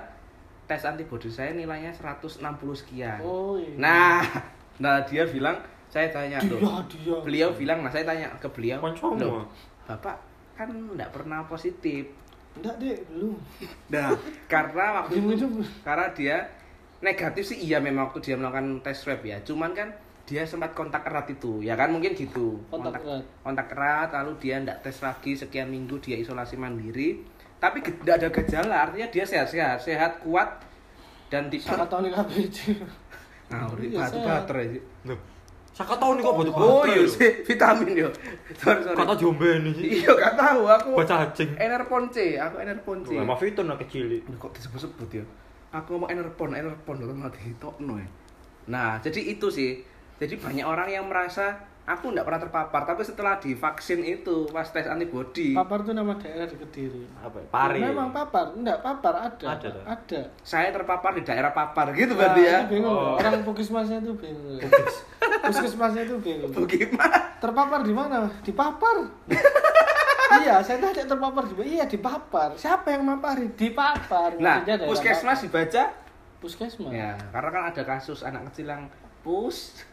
tes 0.67 0.83
antibodi 0.83 1.29
saya 1.29 1.51
nilainya 1.53 1.91
160 1.91 2.39
sekian 2.77 3.19
Oh 3.21 3.57
iya. 3.57 3.75
nah 3.77 4.21
nah 4.83 5.01
dia 5.01 5.25
bilang 5.25 5.57
saya 5.87 6.11
tanya 6.11 6.37
dia 6.39 6.53
loh 6.53 6.83
dia. 6.85 7.17
beliau 7.19 7.49
bilang 7.51 7.81
nah 7.81 7.89
saya 7.89 8.05
tanya 8.05 8.29
ke 8.37 8.49
beliau. 8.49 8.83
"Loh, 8.83 9.47
bapak 9.85 10.17
kan 10.53 10.69
nggak 10.69 11.11
pernah 11.11 11.43
positif 11.45 12.07
Enggak 12.53 12.73
deh, 12.79 12.97
belum. 13.07 13.37
nah 13.87 14.17
karena 14.47 14.85
waktu 14.99 15.21
itu. 15.21 15.61
karena 15.83 16.09
dia 16.11 16.37
negatif 16.99 17.45
sih 17.47 17.59
iya 17.63 17.77
memang 17.77 18.09
waktu 18.09 18.21
dia 18.23 18.35
melakukan 18.35 18.81
tes 18.81 18.97
swab 18.97 19.21
ya 19.21 19.37
cuman 19.43 19.71
kan 19.71 19.93
dia 20.27 20.43
sempat 20.43 20.75
kontak 20.75 21.07
erat 21.07 21.31
itu 21.31 21.63
ya 21.63 21.73
kan? 21.73 21.89
Mungkin 21.89 22.13
gitu. 22.13 22.59
Kontak 22.67 22.99
erat. 22.99 23.23
kontak 23.41 23.71
erat 23.71 24.11
lalu 24.13 24.35
dia 24.37 24.59
ndak 24.59 24.83
tes 24.83 24.99
lagi 24.99 25.33
sekian 25.33 25.71
minggu 25.71 25.97
dia 25.99 26.19
isolasi 26.19 26.59
mandiri. 26.59 27.23
Tapi 27.57 27.81
nggak 27.81 28.17
ada 28.21 28.29
gejala 28.29 28.77
artinya 28.85 29.09
dia 29.09 29.25
sehat-sehat 29.25 29.79
sehat 29.81 30.19
kuat 30.21 30.61
dan 31.31 31.47
di 31.47 31.57
Saka 31.57 31.87
tahun 31.87 32.11
ini 32.11 32.15
KBC. 32.15 32.57
nah, 33.49 33.71
Iya, 33.73 33.99
batu 34.03 34.19
baterai 34.21 34.67
Saka 35.71 35.93
tau 35.95 36.17
nih 36.17 36.25
kok 36.25 36.35
batu 36.35 36.53
oh 36.53 36.83
baterai 36.83 36.91
iya 36.91 37.05
lho. 37.05 37.13
sih 37.13 37.31
vitamin 37.45 37.89
yo. 37.95 38.09
Sorry 38.57 38.81
sorry. 38.81 38.97
Kata 38.97 39.13
jombe 39.15 39.49
ini 39.61 39.71
sih. 39.73 39.85
iya 40.01 40.11
gak 40.11 40.35
tahu. 40.35 40.61
Aku 40.67 40.89
Baca 40.97 41.15
cacing. 41.29 41.51
enerpon 41.57 42.09
C 42.09 42.35
aku 42.35 42.57
enerpon 42.59 42.99
C 43.05 43.15
Wah, 43.15 43.25
Maaf 43.29 43.43
itu 43.45 43.61
nak 43.61 43.79
kecil. 43.85 44.09
Kok 44.37 44.51
disebut-sebut 44.53 45.11
ya 45.13 45.25
aku 45.71 45.95
ngomong 45.95 46.09
enerpon 46.09 46.51
enerpon 46.53 46.97
itu 46.97 47.13
mati 47.13 47.53
tokno 47.57 48.01
ya? 48.01 48.09
Nah 48.67 48.97
jadi 48.99 49.21
itu 49.37 49.47
sih 49.53 49.85
jadi 50.17 50.35
banyak 50.41 50.67
orang 50.67 50.89
yang 50.89 51.05
merasa 51.09 51.57
aku 51.87 52.11
nggak 52.11 52.27
pernah 52.27 52.41
terpapar 52.43 52.83
tapi 52.83 53.07
setelah 53.07 53.39
divaksin 53.39 54.03
itu 54.03 54.51
pas 54.51 54.67
tes 54.67 54.91
antibody 54.91 55.55
Papar 55.55 55.87
itu 55.87 55.95
nama 55.95 56.19
daerah 56.19 56.43
di 56.51 56.59
Kediri. 56.59 57.07
Apa? 57.23 57.39
ya? 57.39 57.47
Pari. 57.47 57.79
Memang 57.79 58.11
papar, 58.11 58.51
enggak 58.59 58.83
papar 58.83 59.15
ada. 59.15 59.47
Ada, 59.55 59.69
tuh. 59.71 59.83
Ada. 59.87 60.21
saya 60.43 60.75
terpapar 60.75 61.15
di 61.15 61.23
daerah 61.23 61.55
papar 61.55 61.95
gitu 61.95 62.19
Nah, 62.19 62.19
berarti 62.27 62.43
ya 62.43 62.59
itu 62.67 62.75
bingung. 62.75 62.91
Oh. 62.91 63.15
Orang 63.15 63.47
puskesmasnya 63.47 64.03
itu 64.03 64.13
bingung. 64.19 64.59
Puskesmasnya 65.47 66.03
itu 66.11 66.17
bingung. 66.19 66.51
bagaimana 66.51 67.17
Terpapar 67.39 67.81
di 67.87 67.95
mana? 67.95 68.27
Di 68.43 68.51
papar. 68.51 68.97
iya, 70.43 70.59
saya 70.67 70.83
tanya 70.83 71.07
terpapar 71.07 71.47
di 71.47 71.55
Iya, 71.79 71.87
di 71.87 71.99
papar. 72.03 72.59
Siapa 72.59 72.91
yang 72.91 73.07
mapari? 73.07 73.47
Di 73.55 73.71
papar. 73.71 74.35
nah 74.43 74.59
puskesmas 74.65 75.47
dibaca 75.47 76.03
Puskesmas. 76.37 76.93
ya 76.93 77.17
karena 77.33 77.49
kan 77.49 77.63
ada 77.73 77.83
kasus 77.87 78.21
anak 78.21 78.53
kecil 78.53 78.69
yang 78.69 78.85
pus 79.25 79.87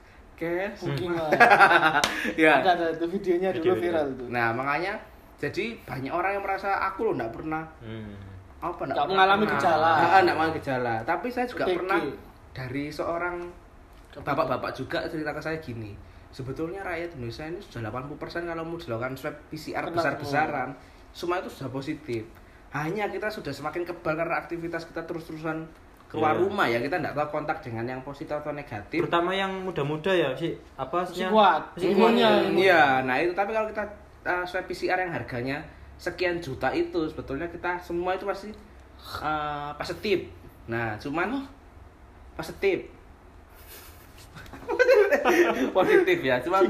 kes 0.43 0.79
Pukiman. 0.85 1.31
ya 2.35 2.59
Ada 2.59 2.69
ada 2.73 2.85
itu 2.91 3.05
videonya 3.07 3.49
dulu 3.51 3.63
Video, 3.63 3.73
viral 3.79 4.05
itu. 4.09 4.25
nah 4.27 4.51
makanya 4.51 4.93
jadi 5.35 5.65
banyak 5.81 6.11
orang 6.11 6.31
yang 6.33 6.43
merasa 6.43 6.69
aku 6.81 7.05
loh 7.05 7.15
nggak 7.15 7.31
pernah 7.31 7.63
Hmm. 7.79 8.15
apa 8.59 8.79
Nggak 8.85 9.07
mengalami 9.07 9.43
pernah. 9.43 9.55
gejala. 9.57 9.91
Nggak 9.93 10.09
mengalami 10.27 10.53
gejala 10.55 10.93
tapi 11.03 11.27
saya 11.27 11.45
juga 11.45 11.63
OTG. 11.63 11.75
pernah 11.75 11.99
dari 12.51 12.85
seorang 12.87 13.35
bapak-bapak 14.15 14.71
juga 14.73 14.97
cerita 15.05 15.31
ke 15.31 15.41
saya 15.41 15.57
gini 15.57 15.91
sebetulnya 16.29 16.81
rakyat 16.81 17.13
Indonesia 17.13 17.45
ini 17.45 17.59
sudah 17.59 17.89
80% 17.89 18.13
kalau 18.43 18.63
mau 18.63 18.75
dilakukan 18.75 19.13
swab 19.13 19.35
PCR 19.47 19.85
besar-besaran 19.89 20.69
semua 21.09 21.37
itu 21.37 21.49
sudah 21.51 21.69
positif 21.69 22.25
hanya 22.71 23.05
kita 23.07 23.27
sudah 23.27 23.49
semakin 23.49 23.83
kebal 23.83 24.13
karena 24.15 24.37
aktivitas 24.39 24.85
kita 24.85 25.01
terus-terusan 25.03 25.65
keluar 26.13 26.31
Iya. 26.31 26.41
rumah 26.45 26.65
ya 26.65 26.77
kita 26.77 26.95
nggak 26.95 27.11
tahu 27.11 27.27
kontak 27.33 27.57
dengan 27.59 27.83
yang 27.83 28.01
positif 28.01 28.37
atau 28.37 28.53
negatif 28.53 29.01
Terutama 29.01 29.33
yang 29.33 29.49
muda-muda 29.59 30.13
ya 30.13 30.29
sih. 30.31 30.53
Apa 30.77 31.01
sih? 31.01 31.25
kuat. 31.25 31.73
Masih 31.73 31.89
Hmm, 31.89 31.97
kuat. 31.97 32.11
Imunnya. 32.13 32.29
Iya, 32.53 32.83
nah 33.01 33.17
itu 33.17 33.33
tapi 33.33 33.49
kalau 33.49 33.65
kita 33.65 33.81
uh, 34.23 34.45
swab 34.45 34.63
PCR 34.63 34.99
yang 34.99 35.09
harganya 35.09 35.57
sekian 35.97 36.37
juta 36.37 36.69
itu 36.69 37.01
sebetulnya 37.07 37.49
kita 37.49 37.75
semua 37.77 38.13
itu 38.13 38.23
pasti 38.23 38.53
uh, 39.17 39.73
positif. 39.73 40.29
Nah, 40.65 40.93
cuman 40.95 41.41
positif. 42.33 42.93
positif 45.73 46.17
ya, 46.21 46.39
cuman 46.39 46.61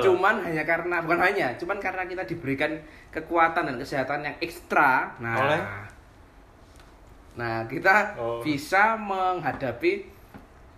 cuman 0.00 0.34
hanya 0.42 0.62
karena 0.62 0.96
bukan 1.00 1.20
hanya, 1.20 1.52
cuman 1.56 1.78
karena 1.78 2.04
kita 2.04 2.22
diberikan 2.26 2.72
kekuatan 3.10 3.66
dan 3.66 3.76
kesehatan 3.76 4.20
yang 4.22 4.36
ekstra. 4.38 5.14
Nah, 5.18 5.34
Oleh? 5.36 5.60
Nah 7.40 7.64
kita 7.64 8.12
Oh. 8.14 8.38
bisa 8.38 8.92
menghadapi 8.94 10.04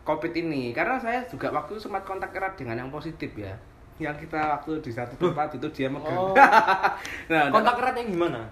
COVID 0.00 0.32
ini 0.36 0.70
karena 0.70 0.94
saya 0.96 1.22
juga 1.24 1.50
waktu 1.50 1.74
sempat 1.76 2.02
kontak 2.02 2.30
erat 2.32 2.54
dengan 2.54 2.74
yang 2.76 2.88
positif 2.88 3.34
ya 3.34 3.50
yang 3.98 4.14
kita 4.14 4.34
waktu 4.52 4.78
di 4.78 4.90
satu 4.90 5.14
tempat 5.16 5.50
itu 5.52 5.66
dia 5.68 5.86
megang 5.86 6.14
Oh. 6.14 6.34
nah 7.30 7.42
Kontak 7.48 7.74
erat 7.76 7.94
yang 7.96 8.10
gimana? 8.10 8.42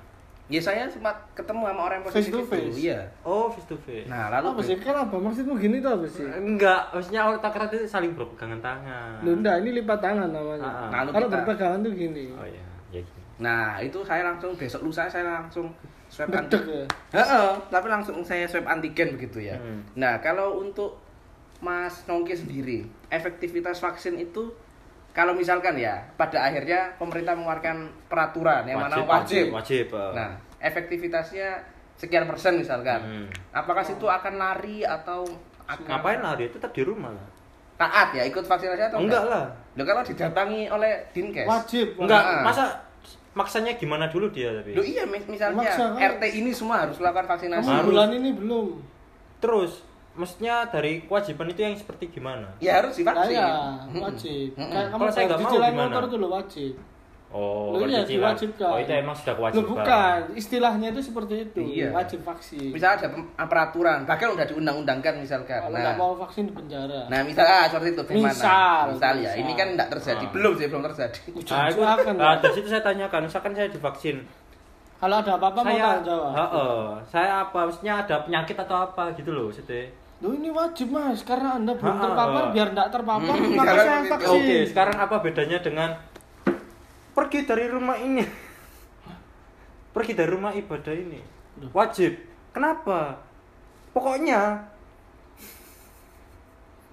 ya 0.47 0.59
saya 0.59 0.83
sempat 0.85 1.14
ketemu 1.33 1.62
sama 1.64 1.81
orang 1.81 1.97
yang 1.97 2.07
Face 2.09 2.26
positif 2.26 2.35
itu 2.37 2.43
face? 2.45 2.75
iya 2.76 2.99
Oh, 3.23 3.47
face 3.49 3.67
to 3.67 3.79
face. 3.79 4.02
nah 4.05 4.26
lalu 4.29 4.47
Apa 4.49 4.61
sih? 4.61 4.75
Kan 4.76 4.97
apa 5.00 5.14
maksudmu 5.17 5.55
gini 5.57 5.79
tuh 5.79 5.90
apa 5.93 6.02
sih? 6.05 6.26
Enggak, 6.26 6.90
maksudnya 6.90 7.23
kontak 7.25 7.55
erat 7.55 7.71
itu 7.71 7.87
saling 7.87 8.11
berpegangan 8.12 8.59
tangan. 8.59 9.23
Lu 9.23 9.38
enggak, 9.38 9.62
ini 9.62 9.79
lipat 9.79 9.99
tangan 10.00 10.26
namanya. 10.29 10.59
Ah, 10.61 10.75
ah. 10.83 10.90
Lalu 10.93 11.11
Kalau 11.12 11.23
kita- 11.25 11.35
berpegangan 11.38 11.79
tuh 11.81 11.93
gini. 11.95 12.25
Oh 12.33 12.43
iya, 12.43 12.67
ya 12.90 12.99
gitu. 12.99 13.19
nah 13.38 13.79
itu 13.79 13.99
saya 14.02 14.23
langsung 14.25 14.50
besok 14.52 14.83
lusa 14.83 15.07
saya 15.07 15.23
langsung 15.25 15.71
swab 16.11 16.29
antigen 16.29 16.67
ya. 16.76 16.87
Heeh, 17.14 17.49
tapi 17.71 17.87
langsung 17.87 18.19
saya 18.21 18.45
swab 18.45 18.67
antigen 18.67 19.14
begitu 19.14 19.38
ya 19.40 19.55
Hmm. 19.55 19.87
nah 19.95 20.19
kalau 20.19 20.59
untuk 20.59 20.99
Mas 21.59 22.02
Nongki 22.05 22.35
sendiri 22.35 22.79
efektivitas 23.09 23.79
vaksin 23.79 24.17
itu 24.17 24.50
kalau 25.11 25.33
misalkan 25.33 25.75
ya 25.75 26.02
pada 26.14 26.43
akhirnya 26.43 26.95
pemerintah 26.97 27.33
mengeluarkan 27.33 27.76
peraturan 28.07 28.62
yang 28.64 28.79
mana 28.81 29.00
wajib 29.00 29.50
Wajib. 29.50 29.87
eh. 29.88 30.11
Nah, 30.12 30.31
efektivitasnya 30.61 31.49
sekian 31.95 32.25
persen 32.25 32.57
misalkan. 32.57 33.00
Hmm. 33.00 33.26
Apakah 33.52 33.83
situ 33.83 34.07
akan 34.07 34.35
lari 34.35 34.83
atau 34.83 35.26
akan 35.64 35.85
ngapain 35.85 36.19
lah 36.19 36.35
dia 36.35 36.49
tetap 36.49 36.71
di 36.71 36.81
rumah 36.81 37.11
lah. 37.11 37.29
taat 37.76 38.12
ya 38.12 38.23
ikut 38.23 38.43
vaksinasi 38.43 38.83
atau 38.87 39.00
Enggak 39.00 39.25
lah. 39.25 39.45
Loh 39.73 39.85
kalau 39.85 40.02
didatangi 40.02 40.69
oleh 40.69 41.00
Dinkes. 41.11 41.45
Wajib. 41.45 41.97
Enggak, 41.97 42.21
Nah. 42.21 42.43
masa 42.43 42.64
maksanya 43.32 43.72
gimana 43.75 44.06
dulu 44.06 44.28
dia 44.28 44.50
tapi? 44.52 44.72
Loh 44.72 44.82
iya 44.82 45.04
mis- 45.04 45.25
misalnya 45.25 45.56
Maksa, 45.56 45.94
kan? 45.94 46.10
RT 46.12 46.22
ini 46.34 46.50
semua 46.50 46.76
harus 46.80 46.96
melakukan 46.96 47.26
vaksinasi. 47.28 47.62
Kamu 47.62 47.76
Harus. 47.76 47.88
bulan 47.88 48.10
ini 48.12 48.30
belum. 48.32 48.68
Terus 49.38 49.72
maksudnya 50.12 50.66
dari 50.66 50.92
kewajiban 51.02 51.46
itu 51.49 51.60
yang 51.60 51.75
seperti 51.75 52.10
gimana? 52.10 52.50
Ya 52.58 52.78
harus 52.78 52.94
divaksin. 52.94 53.30
Saya 53.30 53.46
Mm-mm. 53.87 54.00
wajib. 54.00 54.49
Mm-mm. 54.52 54.68
Kayak 54.68 54.87
kamu 54.88 55.00
Kalau 55.00 55.12
saya 55.12 55.25
nggak 55.25 55.40
mau 55.40 55.52
gimana? 55.52 55.78
motor 55.87 56.02
tuh 56.04 56.18
lo 56.18 56.28
wajib. 56.28 56.75
Oh, 57.30 57.70
Loh, 57.72 57.87
iya, 57.87 58.02
bercicilan. 58.02 58.34
diwajibkan. 58.34 58.66
Oh, 58.66 58.78
itu 58.78 58.90
emang 58.92 59.14
sudah 59.14 59.30
Lo 59.30 59.38
kewajiban. 59.38 59.66
bukan, 59.70 60.18
istilahnya 60.34 60.87
itu 60.90 61.00
seperti 61.00 61.34
itu. 61.40 61.60
Iya. 61.62 61.88
Wajib 61.93 62.21
vaksin. 62.21 62.71
Misalnya 62.71 62.97
ada 62.99 63.08
peraturan, 63.47 64.02
bahkan 64.02 64.28
udah 64.30 64.43
diundang-undangkan 64.45 65.14
misalkan. 65.16 65.62
Kalau 65.62 65.71
nggak 65.73 65.95
mau 65.95 66.19
vaksin 66.19 66.43
di 66.45 66.52
penjara. 66.52 67.06
Nah, 67.06 67.23
misalnya 67.23 67.71
seperti 67.71 67.88
itu 67.93 68.02
gimana? 68.04 68.34
Misal, 68.34 68.82
misal 68.90 69.14
ya, 69.14 69.30
misal. 69.30 69.34
ini 69.38 69.52
kan 69.54 69.66
enggak 69.71 69.88
terjadi, 69.88 70.25
Ah. 70.25 70.30
belum 70.32 70.52
sih, 70.52 70.66
belum 70.66 70.82
terjadi. 70.84 71.21
Nah, 71.47 71.66
itu, 71.69 71.80
akan. 71.80 72.14
nah, 72.16 72.34
dari 72.36 72.52
situ 72.52 72.66
saya 72.66 72.82
tanyakan, 72.82 73.21
misalkan 73.25 73.52
saya 73.52 73.69
divaksin, 73.69 74.16
Kalau 74.99 75.16
ada 75.16 75.32
apa-apa 75.32 75.58
mau 75.58 75.64
saya, 75.64 75.80
tanggung 75.86 76.04
jawab. 76.04 76.30
Heeh, 76.34 76.82
saya 77.08 77.30
apa, 77.40 77.58
maksudnya 77.64 77.95
ada 77.97 78.16
penyakit 78.21 78.56
atau 78.58 78.76
apa 78.82 79.14
gitu 79.14 79.30
loh, 79.30 79.49
maksudnya. 79.49 79.86
Loh 80.21 80.34
ini 80.34 80.50
wajib 80.50 80.90
mas, 80.90 81.23
karena 81.23 81.56
anda 81.56 81.73
belum 81.73 81.95
Ha-ha. 81.95 82.04
terpapar 82.04 82.43
biar 82.50 82.69
tidak 82.69 82.88
terpapar, 82.90 83.32
Hmm, 83.32 83.54
maka 83.54 83.73
saya 83.78 84.02
vaksin. 84.04 84.34
Oke, 84.36 84.56
sekarang 84.66 84.97
apa 84.99 85.16
bedanya 85.19 85.56
dengan 85.56 85.88
pergi 87.21 87.45
dari 87.45 87.69
rumah 87.69 88.00
ini? 88.00 88.25
Pergi 89.93 90.13
dari 90.17 90.30
rumah 90.33 90.56
ibadah 90.56 90.95
ini. 90.97 91.21
Wajib. 91.69 92.17
Kenapa? 92.50 93.21
Pokoknya 93.93 94.65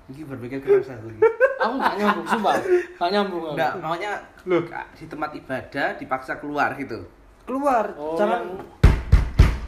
Ini 0.07 0.23
berpikir 0.23 0.63
keras 0.63 0.87
aku. 0.87 1.11
Aku 1.57 1.73
nggak 1.75 1.95
nyambung, 1.99 2.23
sumpah, 2.23 2.55
nggak 2.95 3.09
nyambung. 3.11 3.43
aku. 3.43 3.53
Enggak, 3.59 3.71
maunya 3.83 4.11
Loh. 4.47 4.63
di 4.95 5.03
tempat 5.03 5.35
ibadah 5.35 5.87
dipaksa 5.95 6.39
keluar 6.39 6.71
gitu. 6.75 7.03
keluar, 7.43 7.95
Oh, 7.95 8.15
jangan 8.15 8.43
yang- 8.43 8.59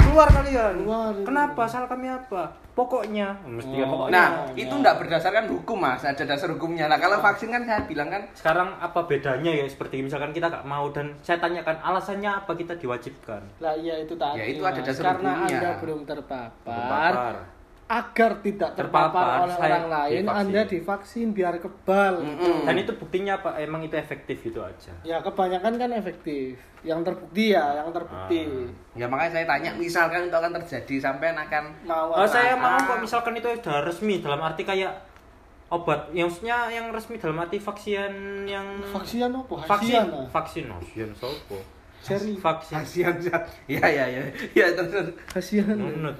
Keluar 0.10 0.28
kalian. 0.28 0.76
Keluar. 0.82 1.14
Kenapa? 1.22 1.64
Salah 1.70 1.86
kami 1.86 2.10
apa? 2.10 2.44
Pokoknya. 2.74 3.36
Mesti 3.46 3.76
kan 3.76 3.86
Oh. 3.86 3.92
pokoknya. 3.94 4.14
Nah, 4.16 4.28
iya. 4.50 4.66
itu 4.66 4.74
enggak 4.74 4.96
berdasarkan 4.98 5.46
hukum, 5.48 5.78
Mas. 5.78 6.02
Ada 6.02 6.24
dasar 6.26 6.50
hukumnya. 6.50 6.90
Nah, 6.90 6.98
kalau 6.98 7.20
vaksin 7.20 7.52
kan 7.52 7.62
saya 7.62 7.86
bilang 7.86 8.10
kan 8.10 8.26
sekarang 8.34 8.74
apa 8.80 9.06
bedanya 9.06 9.52
ya 9.52 9.66
seperti 9.68 10.02
misalkan 10.02 10.32
kita 10.32 10.50
nggak 10.50 10.66
mau 10.66 10.90
dan 10.90 11.14
saya 11.22 11.38
tanyakan 11.38 11.78
alasannya 11.78 12.32
apa 12.32 12.52
kita 12.56 12.74
diwajibkan 12.76 13.42
Lah 13.60 13.76
iya 13.76 14.02
itu 14.02 14.16
tadi. 14.16 14.40
Ya, 14.40 14.46
itu 14.48 14.64
ada 14.64 14.80
Mas. 14.80 14.88
dasar 14.88 15.04
Karena 15.14 15.30
hukumnya. 15.30 15.58
Anda 15.60 15.70
belum 15.78 16.00
terpapar. 16.04 16.50
Terpapar. 16.66 17.36
Agar 17.90 18.38
tidak 18.40 18.78
terpapar, 18.78 19.10
Terpapar, 19.10 19.40
oleh 19.42 19.56
orang 19.58 19.86
lain, 19.90 20.22
divaksin. 20.22 20.40
Anda 20.46 20.62
divaksin 20.64 21.28
biar 21.34 21.54
kebal. 21.58 22.14
Mm-mm. 22.22 22.62
dan 22.64 22.76
itu 22.78 22.92
buktinya 22.94 23.34
apa 23.36 23.58
emang 23.58 23.82
itu 23.82 23.96
efektif 23.96 24.38
gitu 24.40 24.62
aja 24.62 24.94
Ya 25.02 25.18
kebanyakan 25.20 25.74
kan 25.76 25.90
efektif. 25.92 26.62
Yang 26.80 27.00
terbukti 27.04 27.52
ya, 27.52 27.76
yang 27.76 27.90
terbukti. 27.90 28.46
Ah. 28.46 28.70
ya 28.94 29.06
makanya 29.06 29.32
saya 29.34 29.46
tanya 29.48 29.72
misalkan 29.74 30.22
itu 30.24 30.36
akan 30.36 30.52
terjadi 30.56 30.96
sampai 31.02 31.34
akan 31.34 31.64
Mau 31.84 32.14
Oh, 32.14 32.24
saya 32.24 32.54
mau 32.54 32.72
Ah. 32.72 32.86
kok 32.86 33.02
misalkan 33.02 33.34
itu 33.34 33.50
udah 33.50 33.82
resmi 33.82 34.22
dalam 34.22 34.38
arti 34.40 34.62
kayak 34.62 34.94
obat 35.68 36.10
yang 36.12 36.26
maksudnya 36.26 36.66
yang 36.68 36.90
resmi 36.90 37.18
dalam 37.18 37.38
arti 37.38 37.58
vaksin 37.58 38.14
yang 38.46 38.86
Vaksin 38.86 39.22
apa? 39.26 39.54
vaksin 39.60 39.98
Hasian, 39.98 40.06
ah? 40.10 40.26
vaksin 40.28 40.66
vaksin 40.68 41.10
sopo 41.16 41.58
Seri. 42.00 42.34
vaksin 42.34 42.76
kasihan 42.78 43.16
ya 43.20 43.38
ya 43.86 44.06
ya 44.08 44.22
ya 44.54 44.66
terus. 44.72 45.12
Kasihan. 45.28 45.76
menurut 45.76 46.16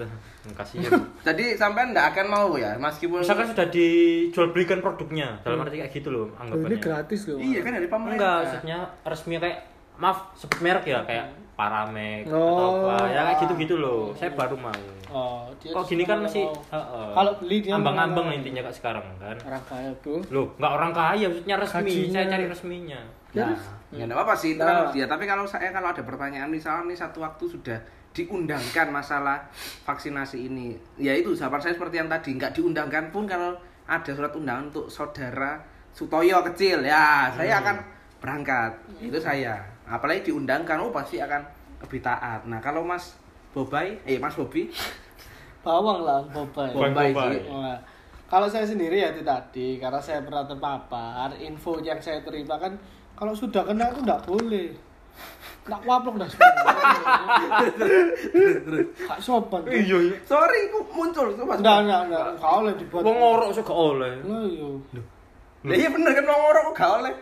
kasihan 0.52 0.92
jadi 1.28 1.56
sampai 1.56 1.90
enggak 1.90 2.12
akan 2.12 2.26
mau 2.28 2.50
ya 2.54 2.76
meskipun 2.76 3.20
misalkan 3.20 3.48
sudah 3.48 3.68
dijual 3.68 4.50
belikan 4.50 4.80
produknya 4.80 5.40
dalam 5.42 5.62
arti 5.62 5.80
kayak 5.80 5.92
gitu 5.92 6.10
loh 6.10 6.26
Loh, 6.26 6.36
anggapannya 6.38 6.70
ini 6.70 6.78
gratis 6.80 7.22
loh. 7.26 7.38
iya 7.38 7.60
kan 7.60 7.72
dari 7.72 7.80
enggak 7.82 7.94
pemerintah 7.94 8.34
maksudnya 8.42 8.78
resmi 9.02 9.36
kayak 9.36 9.58
maaf 9.96 10.18
sebut 10.34 10.60
merek 10.60 10.86
ya 10.86 11.00
kayak 11.04 11.28
Paramek 11.54 12.24
atau 12.24 12.40
Oh. 12.40 12.88
apa 12.88 13.12
ya 13.12 13.20
kayak 13.26 13.38
gitu-gitu 13.44 13.76
loh 13.76 14.16
saya 14.16 14.32
baru 14.32 14.56
mau 14.56 14.72
Oh, 15.10 15.50
dia 15.58 15.74
kok 15.74 15.84
gini 15.84 16.06
kan 16.06 16.22
masih. 16.22 16.46
Kalau 16.70 17.34
beli 17.36 17.60
dia 17.60 17.74
ambang-ambang 17.74 18.30
intinya 18.32 18.62
kak 18.62 18.78
sekarang 18.78 19.02
kan 19.18 19.36
orang 19.42 19.64
kaya 19.66 19.92
bro. 20.00 20.22
Loh, 20.30 20.54
nggak 20.56 20.70
orang 20.72 20.92
kaya, 20.94 21.26
maksudnya 21.26 21.56
resmi. 21.58 21.94
Saya 22.08 22.30
cari 22.30 22.46
resminya. 22.46 23.02
Nah, 23.32 23.54
ya 23.90 24.04
enggak 24.04 24.18
apa-apa 24.18 24.34
sih, 24.34 24.54
itu 24.54 24.62
Nah. 24.62 24.90
kan 24.90 24.94
dia. 24.94 25.06
Tapi 25.06 25.24
kalau 25.24 25.46
saya 25.46 25.70
kalau 25.70 25.90
ada 25.90 26.02
pertanyaan 26.02 26.50
misalnya 26.50 26.90
nih 26.90 26.98
satu 26.98 27.22
waktu 27.22 27.46
sudah 27.46 27.80
diundangkan 28.10 28.90
masalah 28.90 29.38
vaksinasi 29.84 30.50
ini, 30.50 30.74
ya 30.98 31.14
itu 31.14 31.30
jawaban 31.32 31.62
saya 31.62 31.74
seperti 31.74 31.98
yang 31.98 32.10
tadi, 32.10 32.34
nggak 32.34 32.52
diundangkan 32.52 33.14
pun 33.14 33.24
kalau 33.24 33.54
ada 33.86 34.10
surat 34.10 34.34
undangan 34.34 34.68
untuk 34.68 34.86
saudara 34.88 35.62
Sutoyo 35.90 36.42
kecil, 36.46 36.82
ya 36.82 37.30
saya 37.30 37.58
Hmm. 37.58 37.64
akan 37.66 37.76
berangkat. 38.18 38.72
Itu 39.00 39.18
saya. 39.18 39.58
Apalagi 39.86 40.26
diundangkan, 40.26 40.78
oh 40.78 40.90
pasti 40.90 41.18
akan 41.18 41.42
lebih 41.82 41.98
taat. 42.00 42.46
Nah 42.46 42.58
kalau 42.60 42.82
Mas 42.82 43.18
Bobai, 43.50 43.98
eh 44.04 44.18
Mas 44.18 44.34
Bobi, 44.34 44.70
Bawang 45.60 46.02
lah, 46.02 46.22
bobai. 46.26 46.72
Bobai 46.72 47.10
bobai. 47.12 47.36
sih. 47.36 47.42
Kalau 48.30 48.46
saya 48.46 48.62
sendiri 48.64 49.02
ya 49.02 49.10
itu 49.10 49.26
tadi, 49.26 49.76
karena 49.76 49.98
saya 49.98 50.22
pernah 50.22 50.46
terpapar, 50.46 51.34
info 51.36 51.82
yang 51.82 51.98
saya 51.98 52.22
terima 52.22 52.56
kan 52.56 52.78
kalau 53.20 53.36
sudah 53.36 53.68
kena 53.68 53.92
itu 53.92 54.00
nggak 54.00 54.24
boleh. 54.24 54.72
Nggak 55.68 55.82
waplok 55.84 56.16
dah 56.24 56.30
Kak 59.06 59.20
sopan. 59.20 59.62
tuh. 59.68 59.76
iya. 59.76 60.16
sorry, 60.24 60.72
kok 60.72 60.88
muncul 60.96 61.28
tuh 61.36 61.44
Mas. 61.44 61.60
Nggak, 61.60 61.78
nggak, 61.84 62.02
nggak. 62.10 62.26
Nggak 62.40 62.52
oleh 62.64 62.74
dibuat. 62.80 63.04
Wong 63.04 63.18
ngorok 63.20 63.50
sih 63.52 63.62
gak 63.62 63.76
oleh. 63.76 64.14
Lah 64.24 64.44
iya. 64.48 64.70
Lah 65.68 65.76
iya 65.76 65.90
bener 65.92 66.12
kan 66.16 66.24
mau 66.24 66.40
ngorok 66.40 66.66
gak 66.72 66.92
oleh. 67.04 67.14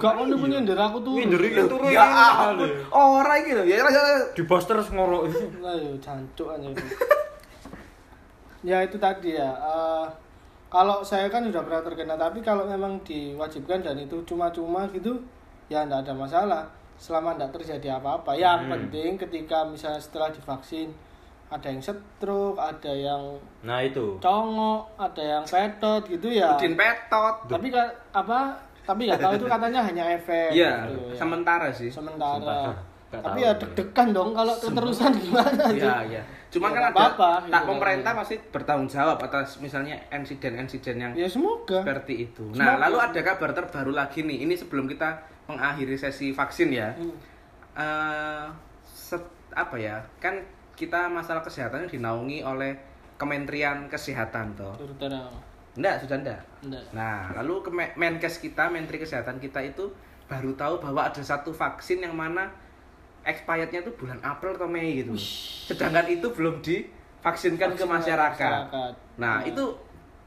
Gak 0.00 0.12
mau 0.16 0.24
punya 0.24 0.58
nyender 0.58 0.78
aku 0.80 0.98
tuh. 1.04 1.14
Nyender 1.20 1.40
iki 1.44 1.60
turu 1.68 1.86
Ya 1.92 2.08
ampun, 2.08 2.66
ora 2.90 3.34
iki 3.38 3.52
lho. 3.52 3.62
Ya 3.68 3.84
ya, 3.84 3.90
ya. 3.92 4.24
Di 4.32 4.42
bos 4.48 4.64
terus 4.64 4.88
ngorok. 4.90 5.28
Lah 5.60 5.76
iya, 5.76 5.92
jancuk 6.00 6.48
aja. 6.50 6.68
ya 8.64 8.82
itu 8.82 8.96
tadi 8.98 9.38
ya. 9.38 9.54
eh, 9.54 10.04
kalau 10.68 11.00
saya 11.00 11.26
kan 11.26 11.44
sudah 11.44 11.64
pernah 11.64 11.80
terkena, 11.80 12.14
tapi 12.14 12.38
kalau 12.38 12.64
memang 12.64 13.00
diwajibkan 13.02 13.80
dan 13.80 13.96
itu 13.96 14.20
cuma-cuma 14.22 14.84
gitu, 14.88 15.16
ya 15.66 15.82
enggak 15.82 16.04
ada 16.04 16.14
masalah. 16.14 16.64
Selama 16.94 17.34
enggak 17.34 17.56
terjadi 17.56 17.96
apa-apa. 17.96 18.32
Yang 18.32 18.58
Hmm. 18.62 18.70
penting 18.74 19.10
ketika 19.16 19.64
misalnya 19.64 19.96
setelah 19.98 20.28
divaksin 20.28 20.92
ada 21.48 21.64
yang 21.64 21.80
stroke, 21.80 22.60
ada 22.60 22.92
yang 22.92 23.22
Nah, 23.64 23.80
itu. 23.80 24.20
congok, 24.20 24.92
ada 25.00 25.22
yang 25.24 25.44
petot 25.44 26.04
gitu 26.04 26.28
ya. 26.28 26.52
Udin 26.52 26.76
petot. 26.76 27.48
Tapi 27.48 27.72
kan 27.72 27.88
apa? 28.12 28.52
Tapi 28.84 29.04
nggak 29.04 29.20
tahu 29.20 29.32
itu 29.36 29.46
katanya 29.46 29.80
hanya 29.84 30.04
efek. 30.12 30.48
Iya, 30.52 30.88
gitu, 30.88 31.12
ya. 31.12 31.16
sementara 31.16 31.68
sih. 31.72 31.88
sementara. 31.88 32.40
Sementara. 32.40 32.72
Nggak 33.08 33.22
Tapi 33.22 33.34
tahu. 33.34 33.46
ya 33.46 33.52
deg-degan 33.54 34.08
dong 34.12 34.30
kalau 34.32 34.54
keterusan 34.54 35.12
gimana 35.22 35.64
Iya, 35.70 35.96
iya. 36.06 36.22
Cuman 36.48 36.68
Ya, 36.68 36.74
kan 36.74 36.82
ada 36.82 36.92
apa-apa, 36.92 37.30
tak 37.46 37.60
gitu. 37.60 37.68
pemerintah 37.70 38.12
pasti 38.14 38.34
bertanggung 38.46 38.84
jawab 38.86 39.16
atas 39.18 39.48
misalnya 39.58 39.96
insiden-insiden 40.10 40.96
yang 40.98 41.12
Ya 41.12 41.24
semoga. 41.24 41.80
seperti 41.80 42.24
itu. 42.26 42.44
Nah, 42.50 42.72
Semoga. 42.72 42.82
lalu 42.84 42.96
ada 43.02 43.20
kabar 43.22 43.50
terbaru 43.52 43.92
lagi 43.92 44.20
nih. 44.22 44.44
Ini 44.44 44.54
sebelum 44.54 44.84
kita 44.84 45.08
mengakhiri 45.46 45.92
sesi 45.94 46.30
vaksin 46.30 46.68
ya. 46.70 46.88
Hmm. 46.90 47.12
Eh, 47.74 48.44
set- 48.86 49.28
apa 49.50 49.76
ya? 49.76 50.00
Kan 50.18 50.40
kita 50.72 51.06
masalah 51.06 51.40
kesehatan 51.40 51.84
dinaungi 51.86 52.40
oleh 52.40 52.76
Kementerian 53.16 53.84
Kesehatan 53.86 54.54
toh. 54.54 54.72
Enggak, 55.74 55.96
sudah 55.98 56.16
enggak. 56.16 56.40
Enggak. 56.60 56.84
Nah, 56.92 57.34
lalu 57.34 57.54
ke 57.60 57.70
Menkes 57.94 58.38
kita, 58.38 58.68
Menteri 58.68 58.96
Kesehatan 58.96 59.36
kita 59.36 59.60
itu 59.60 59.90
baru 60.24 60.52
tahu 60.54 60.78
bahwa 60.78 61.02
ada 61.02 61.18
satu 61.18 61.50
vaksin 61.50 62.00
yang 62.00 62.12
mana 62.12 62.48
expirednya 63.28 63.80
itu 63.80 63.92
bulan 63.92 64.18
April 64.18 64.54
atau 64.54 64.66
Mei 64.66 64.98
gitu. 64.98 65.12
Sedangkan 65.66 66.08
itu 66.08 66.24
belum 66.26 66.58
divaksinkan 66.58 67.70
ke 67.70 67.76
Vaksin 67.76 67.88
masyarakat. 67.90 68.40
masyarakat. 68.64 68.92
Nah, 69.16 69.36
Nah. 69.36 69.44
itu 69.44 69.64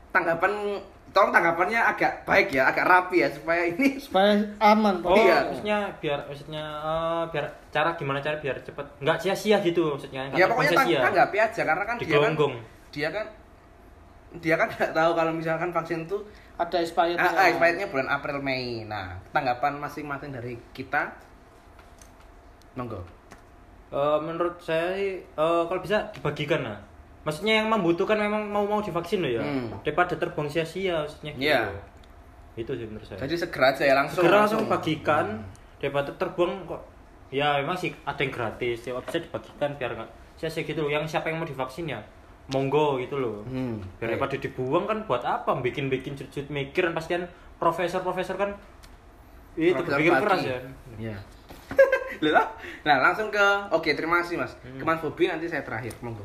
tanggapan 0.10 0.78
tolong 1.10 1.28
tanggapannya 1.30 1.76
agak 1.78 2.24
baik 2.24 2.52
ya, 2.52 2.68
agak 2.68 2.86
rapi 2.86 3.20
ya 3.20 3.28
supaya 3.28 3.66
ini 3.66 3.98
Supaya 4.00 4.38
aman 4.60 5.02
Oh, 5.02 5.12
Pak. 5.12 5.18
Iya. 5.18 5.38
maksudnya 5.44 5.78
biar 5.98 6.20
maksudnya 6.24 6.64
eh, 6.64 7.24
biar 7.28 7.46
cara 7.68 7.90
gimana 7.94 8.20
cara 8.20 8.38
biar 8.38 8.56
cepet 8.58 8.86
nggak 8.98 9.18
sia-sia 9.18 9.58
gitu 9.60 9.92
maksudnya. 9.92 10.30
nggak 10.30 10.38
ya 10.38 10.46
pokoknya 10.48 10.72
tang 10.74 10.88
tanggapi 10.88 11.38
aja 11.38 11.62
karena 11.66 11.84
kan 11.84 11.96
dia 11.98 12.06
kan 12.08 12.16
Digonggong. 12.30 12.54
dia 12.90 13.10
kan 13.10 13.26
dia 14.34 14.56
kan 14.56 14.68
nggak 14.70 14.92
tahu 14.94 15.12
kalau 15.12 15.32
misalkan 15.34 15.70
vaksin 15.70 16.06
itu 16.06 16.16
Ada 16.54 16.78
expired. 16.80 17.18
ah, 17.18 17.28
ah, 17.34 17.46
expirednya 17.50 17.88
bulan 17.88 18.08
April 18.08 18.38
Mei. 18.40 18.86
Nah, 18.86 19.18
tanggapan 19.28 19.76
masing-masing 19.78 20.30
dari 20.30 20.56
kita 20.72 21.10
monggo. 22.74 23.00
Eh, 23.90 24.18
menurut 24.20 24.56
saya 24.58 24.94
sih 24.94 25.12
eh, 25.20 25.62
kalau 25.64 25.80
bisa 25.80 26.12
dibagikan 26.12 26.64
lah. 26.64 26.80
Maksudnya 27.22 27.62
yang 27.62 27.70
membutuhkan 27.70 28.18
memang 28.18 28.48
mau 28.48 28.64
mau 28.64 28.80
divaksin 28.80 29.22
loh 29.22 29.30
ya. 29.30 29.40
Hmm. 29.40 29.70
Daripada 29.82 30.16
terbang 30.16 30.48
sia-sia 30.48 31.02
maksudnya 31.02 31.32
gitu. 31.34 31.44
Iya. 31.46 31.62
Itu 32.54 32.72
sih 32.74 32.86
menurut 32.86 33.06
saya. 33.06 33.20
Jadi 33.22 33.36
segera 33.38 33.72
aja 33.72 33.84
ya 33.84 33.94
langsung. 33.94 34.24
segera 34.24 34.38
langsung 34.42 34.66
bagikan 34.66 35.26
daripada 35.78 36.10
terbuang 36.12 36.66
kok 36.66 36.82
ya 37.30 37.58
memang 37.58 37.74
sih 37.74 37.90
ada 38.04 38.18
yang 38.18 38.30
gratis 38.30 38.84
ya 38.84 38.94
bisa 38.98 39.18
dibagikan 39.18 39.72
biar 39.74 39.96
nggak 39.96 40.10
sia-sia 40.36 40.62
gitu 40.62 40.84
loh 40.84 40.92
yang 40.92 41.08
siapa 41.08 41.26
yang 41.26 41.40
mau 41.40 41.48
divaksin 41.48 41.88
ya 41.88 41.98
monggo 42.50 43.00
gitu 43.00 43.16
loh 43.16 43.42
Hmm. 43.48 43.80
biar 43.98 44.14
daripada 44.14 44.36
dibuang 44.36 44.84
kan 44.84 45.08
buat 45.08 45.24
apa 45.24 45.48
bikin-bikin 45.58 46.14
cut 46.14 46.48
mikir 46.50 46.86
kan 46.86 46.94
pasti 46.94 47.16
kan 47.16 47.24
profesor-profesor 47.56 48.36
kan 48.36 48.52
itu 49.54 49.74
berpikir 49.74 50.12
keras 50.14 50.42
ya 50.44 50.60
Iya. 51.00 51.18
Loh, 51.18 51.88
nah 52.82 52.98
langsung 53.00 53.28
ke 53.28 53.46
oke 53.70 53.90
terima 53.90 54.22
kasih 54.22 54.38
mas 54.38 54.54
Hmm. 54.60 54.78
ke 54.78 54.84
mas 54.84 55.00
Bobi 55.00 55.26
nanti 55.26 55.46
saya 55.46 55.62
terakhir 55.62 55.98
monggo 56.00 56.22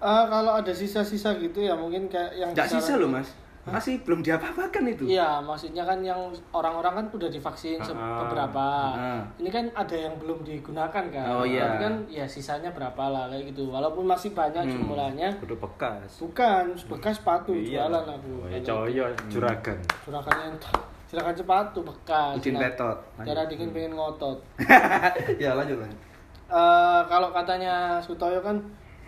Eh, 0.00 0.24
kalau 0.26 0.56
ada 0.56 0.72
sisa-sisa 0.72 1.36
gitu 1.36 1.60
ya 1.60 1.72
mungkin 1.72 2.08
kayak 2.08 2.32
yang 2.34 2.50
nggak 2.50 2.64
sekarang- 2.64 2.82
sisa 2.82 2.96
loh 2.96 3.10
mas 3.10 3.28
masih 3.62 4.00
belum 4.00 4.24
diapa-apakan 4.24 4.88
itu 4.88 5.04
Iya, 5.06 5.36
maksudnya 5.38 5.84
kan 5.84 6.00
yang 6.00 6.16
orang-orang 6.50 6.96
kan 6.96 7.06
udah 7.12 7.28
divaksin 7.28 7.76
se- 7.78 7.92
Ah. 7.92 8.24
beberapa. 8.24 8.66
Ah. 8.90 9.20
Ini 9.36 9.46
kan 9.46 9.68
ada 9.76 9.92
yang 9.92 10.16
belum 10.16 10.40
digunakan 10.40 11.04
kan. 11.06 11.26
Oh, 11.28 11.44
iya. 11.44 11.68
Tapi 11.68 11.76
kan 11.78 11.94
ya 12.08 12.24
sisanya 12.24 12.72
berapa 12.72 12.98
lah 13.04 13.28
kayak 13.28 13.52
gitu. 13.52 13.68
Walaupun 13.68 14.08
masih 14.08 14.32
banyak 14.32 14.64
Hmm. 14.64 14.72
jumlahnya. 14.80 15.28
udah 15.38 15.58
bekas 15.60 16.08
Bukan, 16.18 16.72
bekas 16.88 17.20
sepatu 17.20 17.52
Iya. 17.52 17.84
jualan 17.84 18.06
aku. 18.10 18.32
Oh, 18.40 18.48
ya 18.48 18.58
coyo 18.58 19.04
juragan 19.28 19.78
Juragan 20.02 20.36
yang 20.40 20.56
juragan 21.10 21.34
sepatu 21.34 21.82
bekas. 21.82 22.38
Udin 22.38 22.54
Nah, 22.54 22.62
Petot 22.64 22.98
Darah 23.18 23.44
dingin 23.44 23.70
pengen 23.70 23.92
ngotot. 23.92 24.38
ya 25.42 25.52
lanjut 25.52 25.76
lanjut 25.76 26.00
Eh, 26.46 27.00
kalau 27.06 27.30
katanya 27.30 27.98
Sutoyo 27.98 28.38
kan 28.38 28.58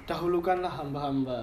dahulukanlah 0.05 0.71
hamba-hamba. 0.71 1.43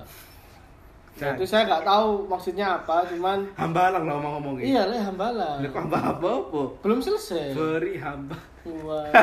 Nah. 1.15 1.25
Nah, 1.25 1.35
itu 1.35 1.43
saya 1.43 1.63
nggak 1.65 1.83
tahu 1.83 2.23
maksudnya 2.25 2.79
apa, 2.79 3.03
cuman 3.05 3.43
hamba 3.53 3.91
lang 3.91 4.03
lo 4.03 4.15
mau 4.17 4.31
ngomongin 4.35 4.63
iya 4.69 4.83
lah 4.83 4.99
hambalah. 5.01 5.59
Lah, 5.59 5.67
kok 5.67 5.79
hamba 5.81 5.99
apa 6.09 6.27
apa 6.29 6.61
Belum 6.79 6.99
selesai. 6.99 7.51
beri 7.51 7.95
hamba 7.95 8.35
Wah. 8.83 9.07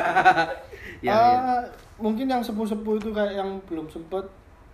Ya, 1.00 1.12
Ah, 1.12 1.20
ya. 1.60 1.68
mungkin 1.96 2.24
yang 2.24 2.40
sepuh-sepuh 2.40 2.96
itu 2.96 3.12
kayak 3.12 3.36
yang 3.36 3.60
belum 3.64 3.84
sempet 3.86 4.24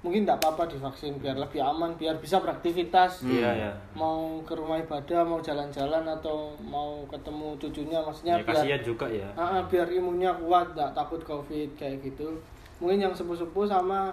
mungkin 0.03 0.27
tidak 0.27 0.43
apa-apa 0.43 0.67
divaksin 0.67 1.15
biar 1.17 1.39
lebih 1.39 1.63
aman 1.63 1.95
biar 1.95 2.19
bisa 2.19 2.43
beraktivitas 2.43 3.23
iya 3.23 3.51
ya 3.55 3.71
mau 3.95 4.43
ke 4.43 4.51
rumah 4.53 4.75
ibadah 4.77 5.23
mau 5.23 5.39
jalan-jalan 5.39 6.03
atau 6.05 6.59
mau 6.61 7.07
ketemu 7.07 7.55
cucunya 7.57 7.99
maksudnya 8.03 8.35
ya 8.37 8.43
biar 8.43 8.81
juga 8.83 9.07
ya 9.07 9.31
ah, 9.35 9.63
biar 9.63 9.87
imunnya 9.89 10.35
kuat 10.37 10.75
tidak 10.75 10.91
takut 10.93 11.23
covid 11.23 11.71
kayak 11.79 12.03
gitu 12.03 12.35
mungkin 12.83 12.99
yang 13.01 13.15
sepuh-sepuh 13.15 13.63
sama 13.65 14.11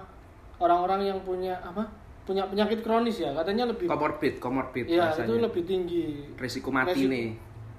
orang-orang 0.58 1.10
yang 1.10 1.19
punya 1.19 1.58
apa 1.58 1.82
punya 2.21 2.45
penyakit 2.45 2.86
kronis 2.86 3.17
ya 3.17 3.34
katanya 3.34 3.65
lebih 3.65 3.89
Komorbid, 3.89 4.38
komorbid 4.38 4.86
ya 4.86 5.10
bahasanya. 5.10 5.25
itu 5.25 5.34
lebih 5.41 5.63
tinggi 5.65 6.06
Risiko 6.38 6.69
mati 6.69 6.93
Resiko- 6.93 7.10
nih. 7.10 7.28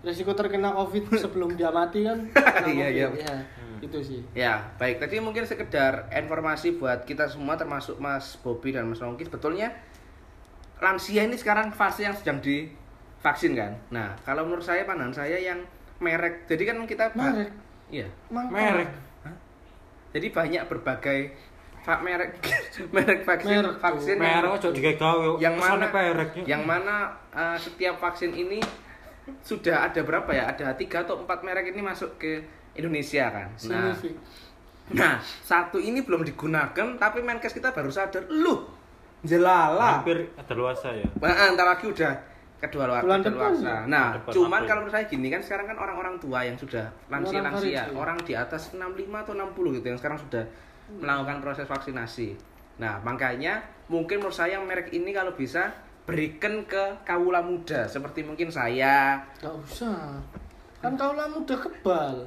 resiko 0.03 0.33
terkena 0.35 0.75
covid 0.75 1.07
sebelum 1.14 1.55
dia 1.55 1.70
mati 1.70 2.03
kan 2.03 2.18
Iya, 2.66 2.88
iya. 2.90 3.07
COVID. 3.07 3.23
ya, 3.23 3.37
itu 3.80 3.98
sih 3.98 4.20
Ya, 4.32 4.72
baik. 4.76 4.98
Tadi 4.98 5.16
mungkin 5.18 5.42
sekedar 5.42 5.92
informasi 6.10 6.74
buat 6.74 7.02
kita 7.02 7.24
semua 7.26 7.54
termasuk 7.54 7.96
Mas 7.96 8.36
Bobby 8.36 8.70
dan 8.70 8.84
Mas 8.84 8.98
Rongki. 8.98 9.24
Sebetulnya 9.24 9.72
lansia 10.78 11.22
ini 11.22 11.34
sekarang 11.34 11.68
fase 11.70 12.02
yang 12.02 12.12
sedang 12.12 12.38
divaksin 12.38 13.52
kan. 13.52 13.72
Nah, 13.88 14.16
kalau 14.20 14.44
menurut 14.44 14.62
saya 14.62 14.84
pandangan 14.84 15.12
saya 15.18 15.36
yang 15.36 15.60
merek. 15.98 16.44
Jadi 16.46 16.62
kan 16.62 16.76
kita 16.82 17.12
merek 17.12 17.50
Iya. 17.88 18.06
Merek. 18.30 18.88
Jadi 20.10 20.26
banyak 20.28 20.62
berbagai 20.66 21.18
va- 21.80 22.00
merek 22.00 22.36
merek 22.94 23.20
vaksin 23.22 23.50
Merek 23.50 23.76
vaksin 23.78 24.16
yang- 24.16 24.42
Merek 24.42 24.50
aja 24.56 24.68
digawe. 24.70 25.28
yang 25.38 25.54
mana 25.54 25.86
pereknya. 25.86 26.42
yang 26.46 26.62
mana 26.62 26.96
uh, 27.30 27.54
setiap 27.54 27.96
vaksin 27.96 28.30
ini 28.30 28.58
sudah 29.40 29.84
ada 29.84 30.00
berapa 30.00 30.26
ya? 30.28 30.48
Ada 30.48 30.74
tiga 30.74 31.00
atau 31.00 31.20
empat 31.20 31.40
merek 31.40 31.70
ini 31.70 31.80
masuk 31.80 32.16
ke 32.16 32.42
Indonesia 32.76 33.24
kan. 33.30 33.48
Nah. 33.68 33.94
Nah, 34.90 35.22
satu 35.22 35.78
ini 35.78 36.02
belum 36.02 36.26
digunakan, 36.26 36.87
tapi 36.98 37.22
Menkes 37.22 37.54
kita 37.54 37.70
baru 37.70 37.94
sadar, 37.94 38.26
lu 38.26 38.59
jelala. 39.22 40.02
hampir 40.02 40.35
ada 40.35 40.54
luasa 40.56 40.90
ya. 40.90 41.06
Nah, 41.22 41.54
ntar 41.54 41.66
lagi 41.68 41.87
udah 41.87 42.12
kedua 42.61 42.85
luar 42.90 43.00
Bulan 43.06 43.20
kedua 43.22 43.33
depan 43.33 43.52
luasa. 43.54 43.70
ya? 43.70 43.78
Nah, 43.87 44.06
Depan 44.18 44.33
cuman 44.35 44.61
kalau 44.66 44.80
menurut 44.85 44.94
saya 44.98 45.04
gini 45.06 45.28
kan 45.30 45.40
sekarang 45.40 45.66
kan 45.70 45.76
orang-orang 45.78 46.14
tua 46.20 46.44
yang 46.44 46.56
sudah 46.59 46.85
lansia 47.09 47.40
Orang 47.40 47.96
orang 47.96 48.18
di 48.26 48.35
atas 48.37 48.74
65 48.74 49.22
atau 49.22 49.33
60 49.33 49.76
gitu 49.80 49.87
yang 49.88 49.98
sekarang 50.00 50.18
sudah 50.18 50.44
melakukan 50.98 51.38
proses 51.38 51.66
vaksinasi. 51.70 52.28
Nah, 52.83 52.98
makanya 53.06 53.62
mungkin 53.87 54.18
menurut 54.18 54.35
saya 54.35 54.59
merek 54.59 54.90
ini 54.90 55.14
kalau 55.14 55.37
bisa 55.38 55.70
berikan 56.09 56.66
ke 56.66 56.98
kaula 57.06 57.38
muda 57.44 57.87
seperti 57.87 58.26
mungkin 58.26 58.50
saya. 58.50 59.22
Gak 59.38 59.54
usah. 59.54 60.18
Kan 60.83 60.96
kau 60.96 61.12
lah 61.14 61.28
muda 61.30 61.54
kebal. 61.54 62.26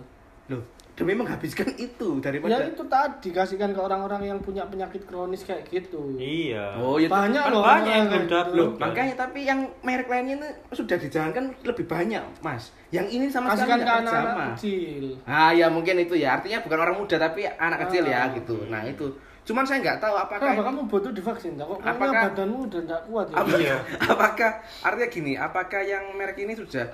Loh, 0.54 0.62
demi 0.94 1.14
menghabiskan 1.14 1.74
itu 1.74 2.08
Ya 2.14 2.22
daripada 2.22 2.62
itu 2.64 2.84
tadi 2.86 3.30
kasihkan 3.30 3.74
ke 3.74 3.80
orang-orang 3.80 4.22
yang 4.24 4.38
punya 4.38 4.62
penyakit 4.64 5.04
kronis 5.04 5.42
kayak 5.42 5.66
gitu. 5.66 6.14
Iya. 6.16 6.78
Oh, 6.78 6.96
ya 6.96 7.10
Banyak 7.10 7.42
kan 7.42 7.50
loh. 7.50 7.64
banyak 7.64 7.90
yang 7.92 8.08
dapat. 8.24 8.46
gitu. 8.48 8.56
Loh, 8.56 8.70
makanya 8.78 9.14
tapi 9.20 9.40
yang 9.44 9.66
merek 9.82 10.06
lainnya 10.06 10.38
ini 10.38 10.48
sudah 10.70 10.94
dijalankan 10.96 11.44
lebih 11.64 11.86
banyak, 11.86 12.22
Mas. 12.40 12.70
Yang 12.90 13.08
ini 13.12 13.26
sama 13.28 13.52
Kasihkan 13.52 13.66
sekali 13.68 13.82
ke 13.82 13.84
nggak 13.84 14.00
anak-anak 14.04 14.38
kecil. 14.54 15.06
Ah, 15.26 15.50
ya 15.52 15.66
mungkin 15.68 15.96
itu 15.98 16.14
ya. 16.14 16.38
Artinya 16.38 16.62
bukan 16.62 16.78
orang 16.80 16.96
muda 16.96 17.16
tapi 17.18 17.42
anak 17.50 17.90
kecil 17.90 18.04
ya 18.06 18.20
Ah. 18.20 18.28
gitu. 18.32 18.56
Nah, 18.68 18.82
itu. 18.84 19.10
Cuman 19.44 19.66
saya 19.66 19.82
nggak 19.82 20.00
tahu 20.00 20.16
apakah 20.16 20.40
Kenapa 20.48 20.64
kamu 20.64 20.82
butuh 20.88 21.12
divaksin? 21.12 21.58
Kok 21.58 21.84
Apakah- 21.84 22.32
badanmu 22.32 22.64
udah 22.64 22.80
tidak 22.80 23.02
kuat 23.04 23.28
ya? 23.28 23.36
apakah, 23.36 23.60
Iya. 23.60 23.78
apakah 24.14 24.52
artinya 24.80 25.08
gini, 25.10 25.34
apakah 25.36 25.82
yang 25.82 26.04
merek 26.14 26.38
ini 26.40 26.56
sudah 26.56 26.88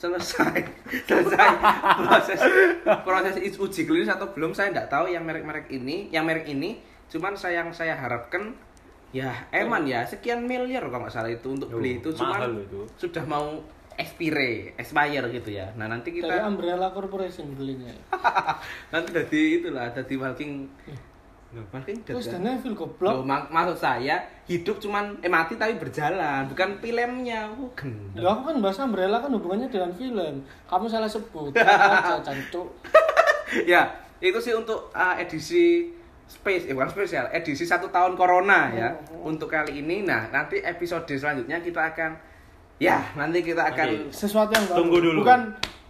selesai. 0.00 0.58
Selesai. 1.08 1.48
Proses 2.08 2.40
proses 3.04 3.36
uji 3.60 3.84
klinis 3.84 4.08
atau 4.08 4.32
belum 4.32 4.56
saya 4.56 4.72
nggak 4.72 4.88
tahu 4.88 5.12
yang 5.12 5.28
merek-merek 5.28 5.68
ini 5.68 6.08
yang 6.08 6.24
merek 6.24 6.48
ini. 6.48 6.80
Cuman 7.12 7.36
saya 7.36 7.60
yang 7.60 7.70
saya 7.76 8.00
harapkan 8.00 8.56
ya 9.10 9.34
eman 9.52 9.84
ya 9.84 10.06
sekian 10.06 10.46
miliar 10.46 10.86
kalau 10.88 11.04
nggak 11.04 11.12
salah 11.12 11.28
itu 11.28 11.52
untuk 11.52 11.68
beli 11.68 12.00
itu. 12.00 12.16
Cuman 12.16 12.48
mahal 12.48 12.52
itu. 12.64 12.80
sudah 12.96 13.24
mau 13.28 13.60
expire 14.00 14.72
expire 14.80 15.24
gitu 15.28 15.50
ya. 15.52 15.68
Nah 15.76 15.84
nanti 15.84 16.16
Dari 16.16 16.24
kita 16.24 16.48
Umbrella 16.48 16.88
Corporation 16.96 17.52
belinya. 17.52 17.92
nanti 18.94 19.08
jadi 19.12 19.40
itulah 19.60 19.92
jadi 19.92 20.14
walking 20.16 20.52
walking 20.56 20.88
dead 20.88 21.09
Terus 21.50 22.24
kan? 22.24 22.38
dan 22.38 22.54
Neville 22.54 22.72
Loh, 22.72 22.86
goblok. 22.86 23.26
mak- 23.26 23.50
maksud 23.50 23.74
saya 23.76 24.16
hidup 24.44 24.78
cuman 24.78 25.18
eh 25.18 25.26
mati 25.26 25.54
tapi 25.54 25.74
berjalan 25.74 26.46
bukan 26.46 26.78
filmnya 26.78 27.50
oh, 27.50 27.66
gendeng. 27.74 28.14
Ya 28.16 28.30
aku 28.30 28.42
kan 28.44 28.56
bahas 28.58 28.78
Umbrella 28.78 29.18
kan 29.18 29.30
hubungannya 29.30 29.66
dengan 29.66 29.90
film. 29.90 30.34
Kamu 30.64 30.86
salah 30.86 31.06
sebut. 31.06 31.50
Aja 31.52 32.22
cancuk. 32.26 32.70
ya 33.66 33.82
itu 34.18 34.38
sih 34.38 34.52
untuk 34.52 34.90
uh, 34.90 35.14
edisi 35.16 35.90
space 36.24 36.64
eh 36.64 36.72
bukan 36.72 36.86
spesial 36.86 37.26
edisi 37.28 37.66
satu 37.66 37.90
tahun 37.90 38.14
corona 38.14 38.70
ya 38.70 38.88
Oh. 39.10 39.26
untuk 39.26 39.50
kali 39.50 39.82
ini 39.82 40.06
nah 40.06 40.30
nanti 40.30 40.62
episode 40.62 41.02
selanjutnya 41.04 41.58
kita 41.58 41.90
akan 41.90 42.14
ya 42.78 43.02
nanti 43.12 43.42
kita 43.42 43.66
akan 43.66 44.06
Oke. 44.06 44.14
Sesuatu 44.14 44.54
yang 44.54 44.64
baru. 44.64 44.78
Tunggu 44.78 44.98
dulu. 45.02 45.18
Bukan 45.20 45.40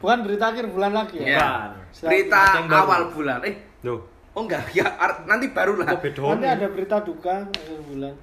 bukan 0.00 0.18
berita 0.24 0.44
akhir 0.48 0.64
bulan 0.66 0.92
lagi 0.94 1.20
ya. 1.20 1.26
ya 1.28 1.48
Bukan. 1.92 2.08
berita 2.08 2.40
awal 2.64 3.12
bulan 3.12 3.44
eh 3.44 3.56
Loh, 3.80 4.08
oh 4.36 4.42
enggak. 4.46 4.70
Ya 4.74 4.86
nanti 5.26 5.50
baru 5.50 5.78
lah. 5.80 5.94
Kok 5.94 6.02
beda 6.02 6.20
Nanti 6.36 6.48
ada 6.48 6.66
berita 6.70 6.96
duka 7.02 7.46
akhir 7.48 7.80
bulan. 7.86 8.14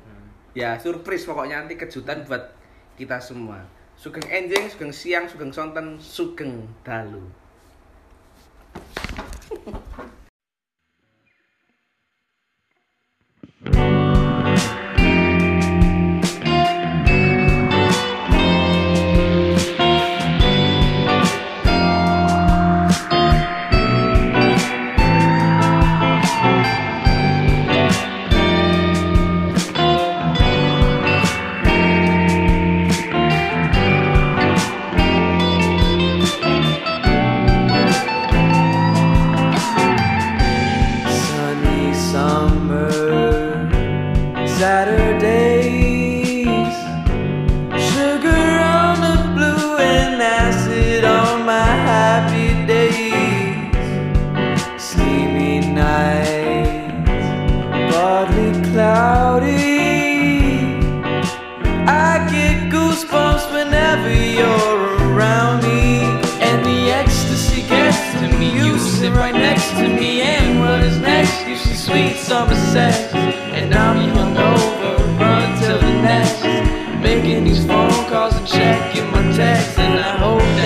ya 0.58 0.78
surprise 0.82 1.28
pokoknya. 1.28 1.64
Nanti 1.64 1.76
kejutan 1.78 2.26
buat 2.26 2.54
kita 2.98 3.22
semua. 3.22 3.62
Sugeng 3.98 4.26
enjing 4.30 4.70
sugeng 4.70 4.94
siang 4.94 5.26
sugeng 5.26 5.50
sonten 5.50 5.98
sugeng 5.98 6.70
dalu 6.86 7.26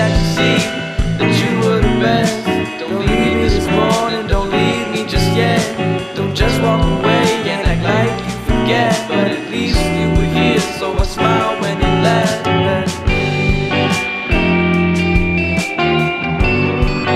that 0.02 0.41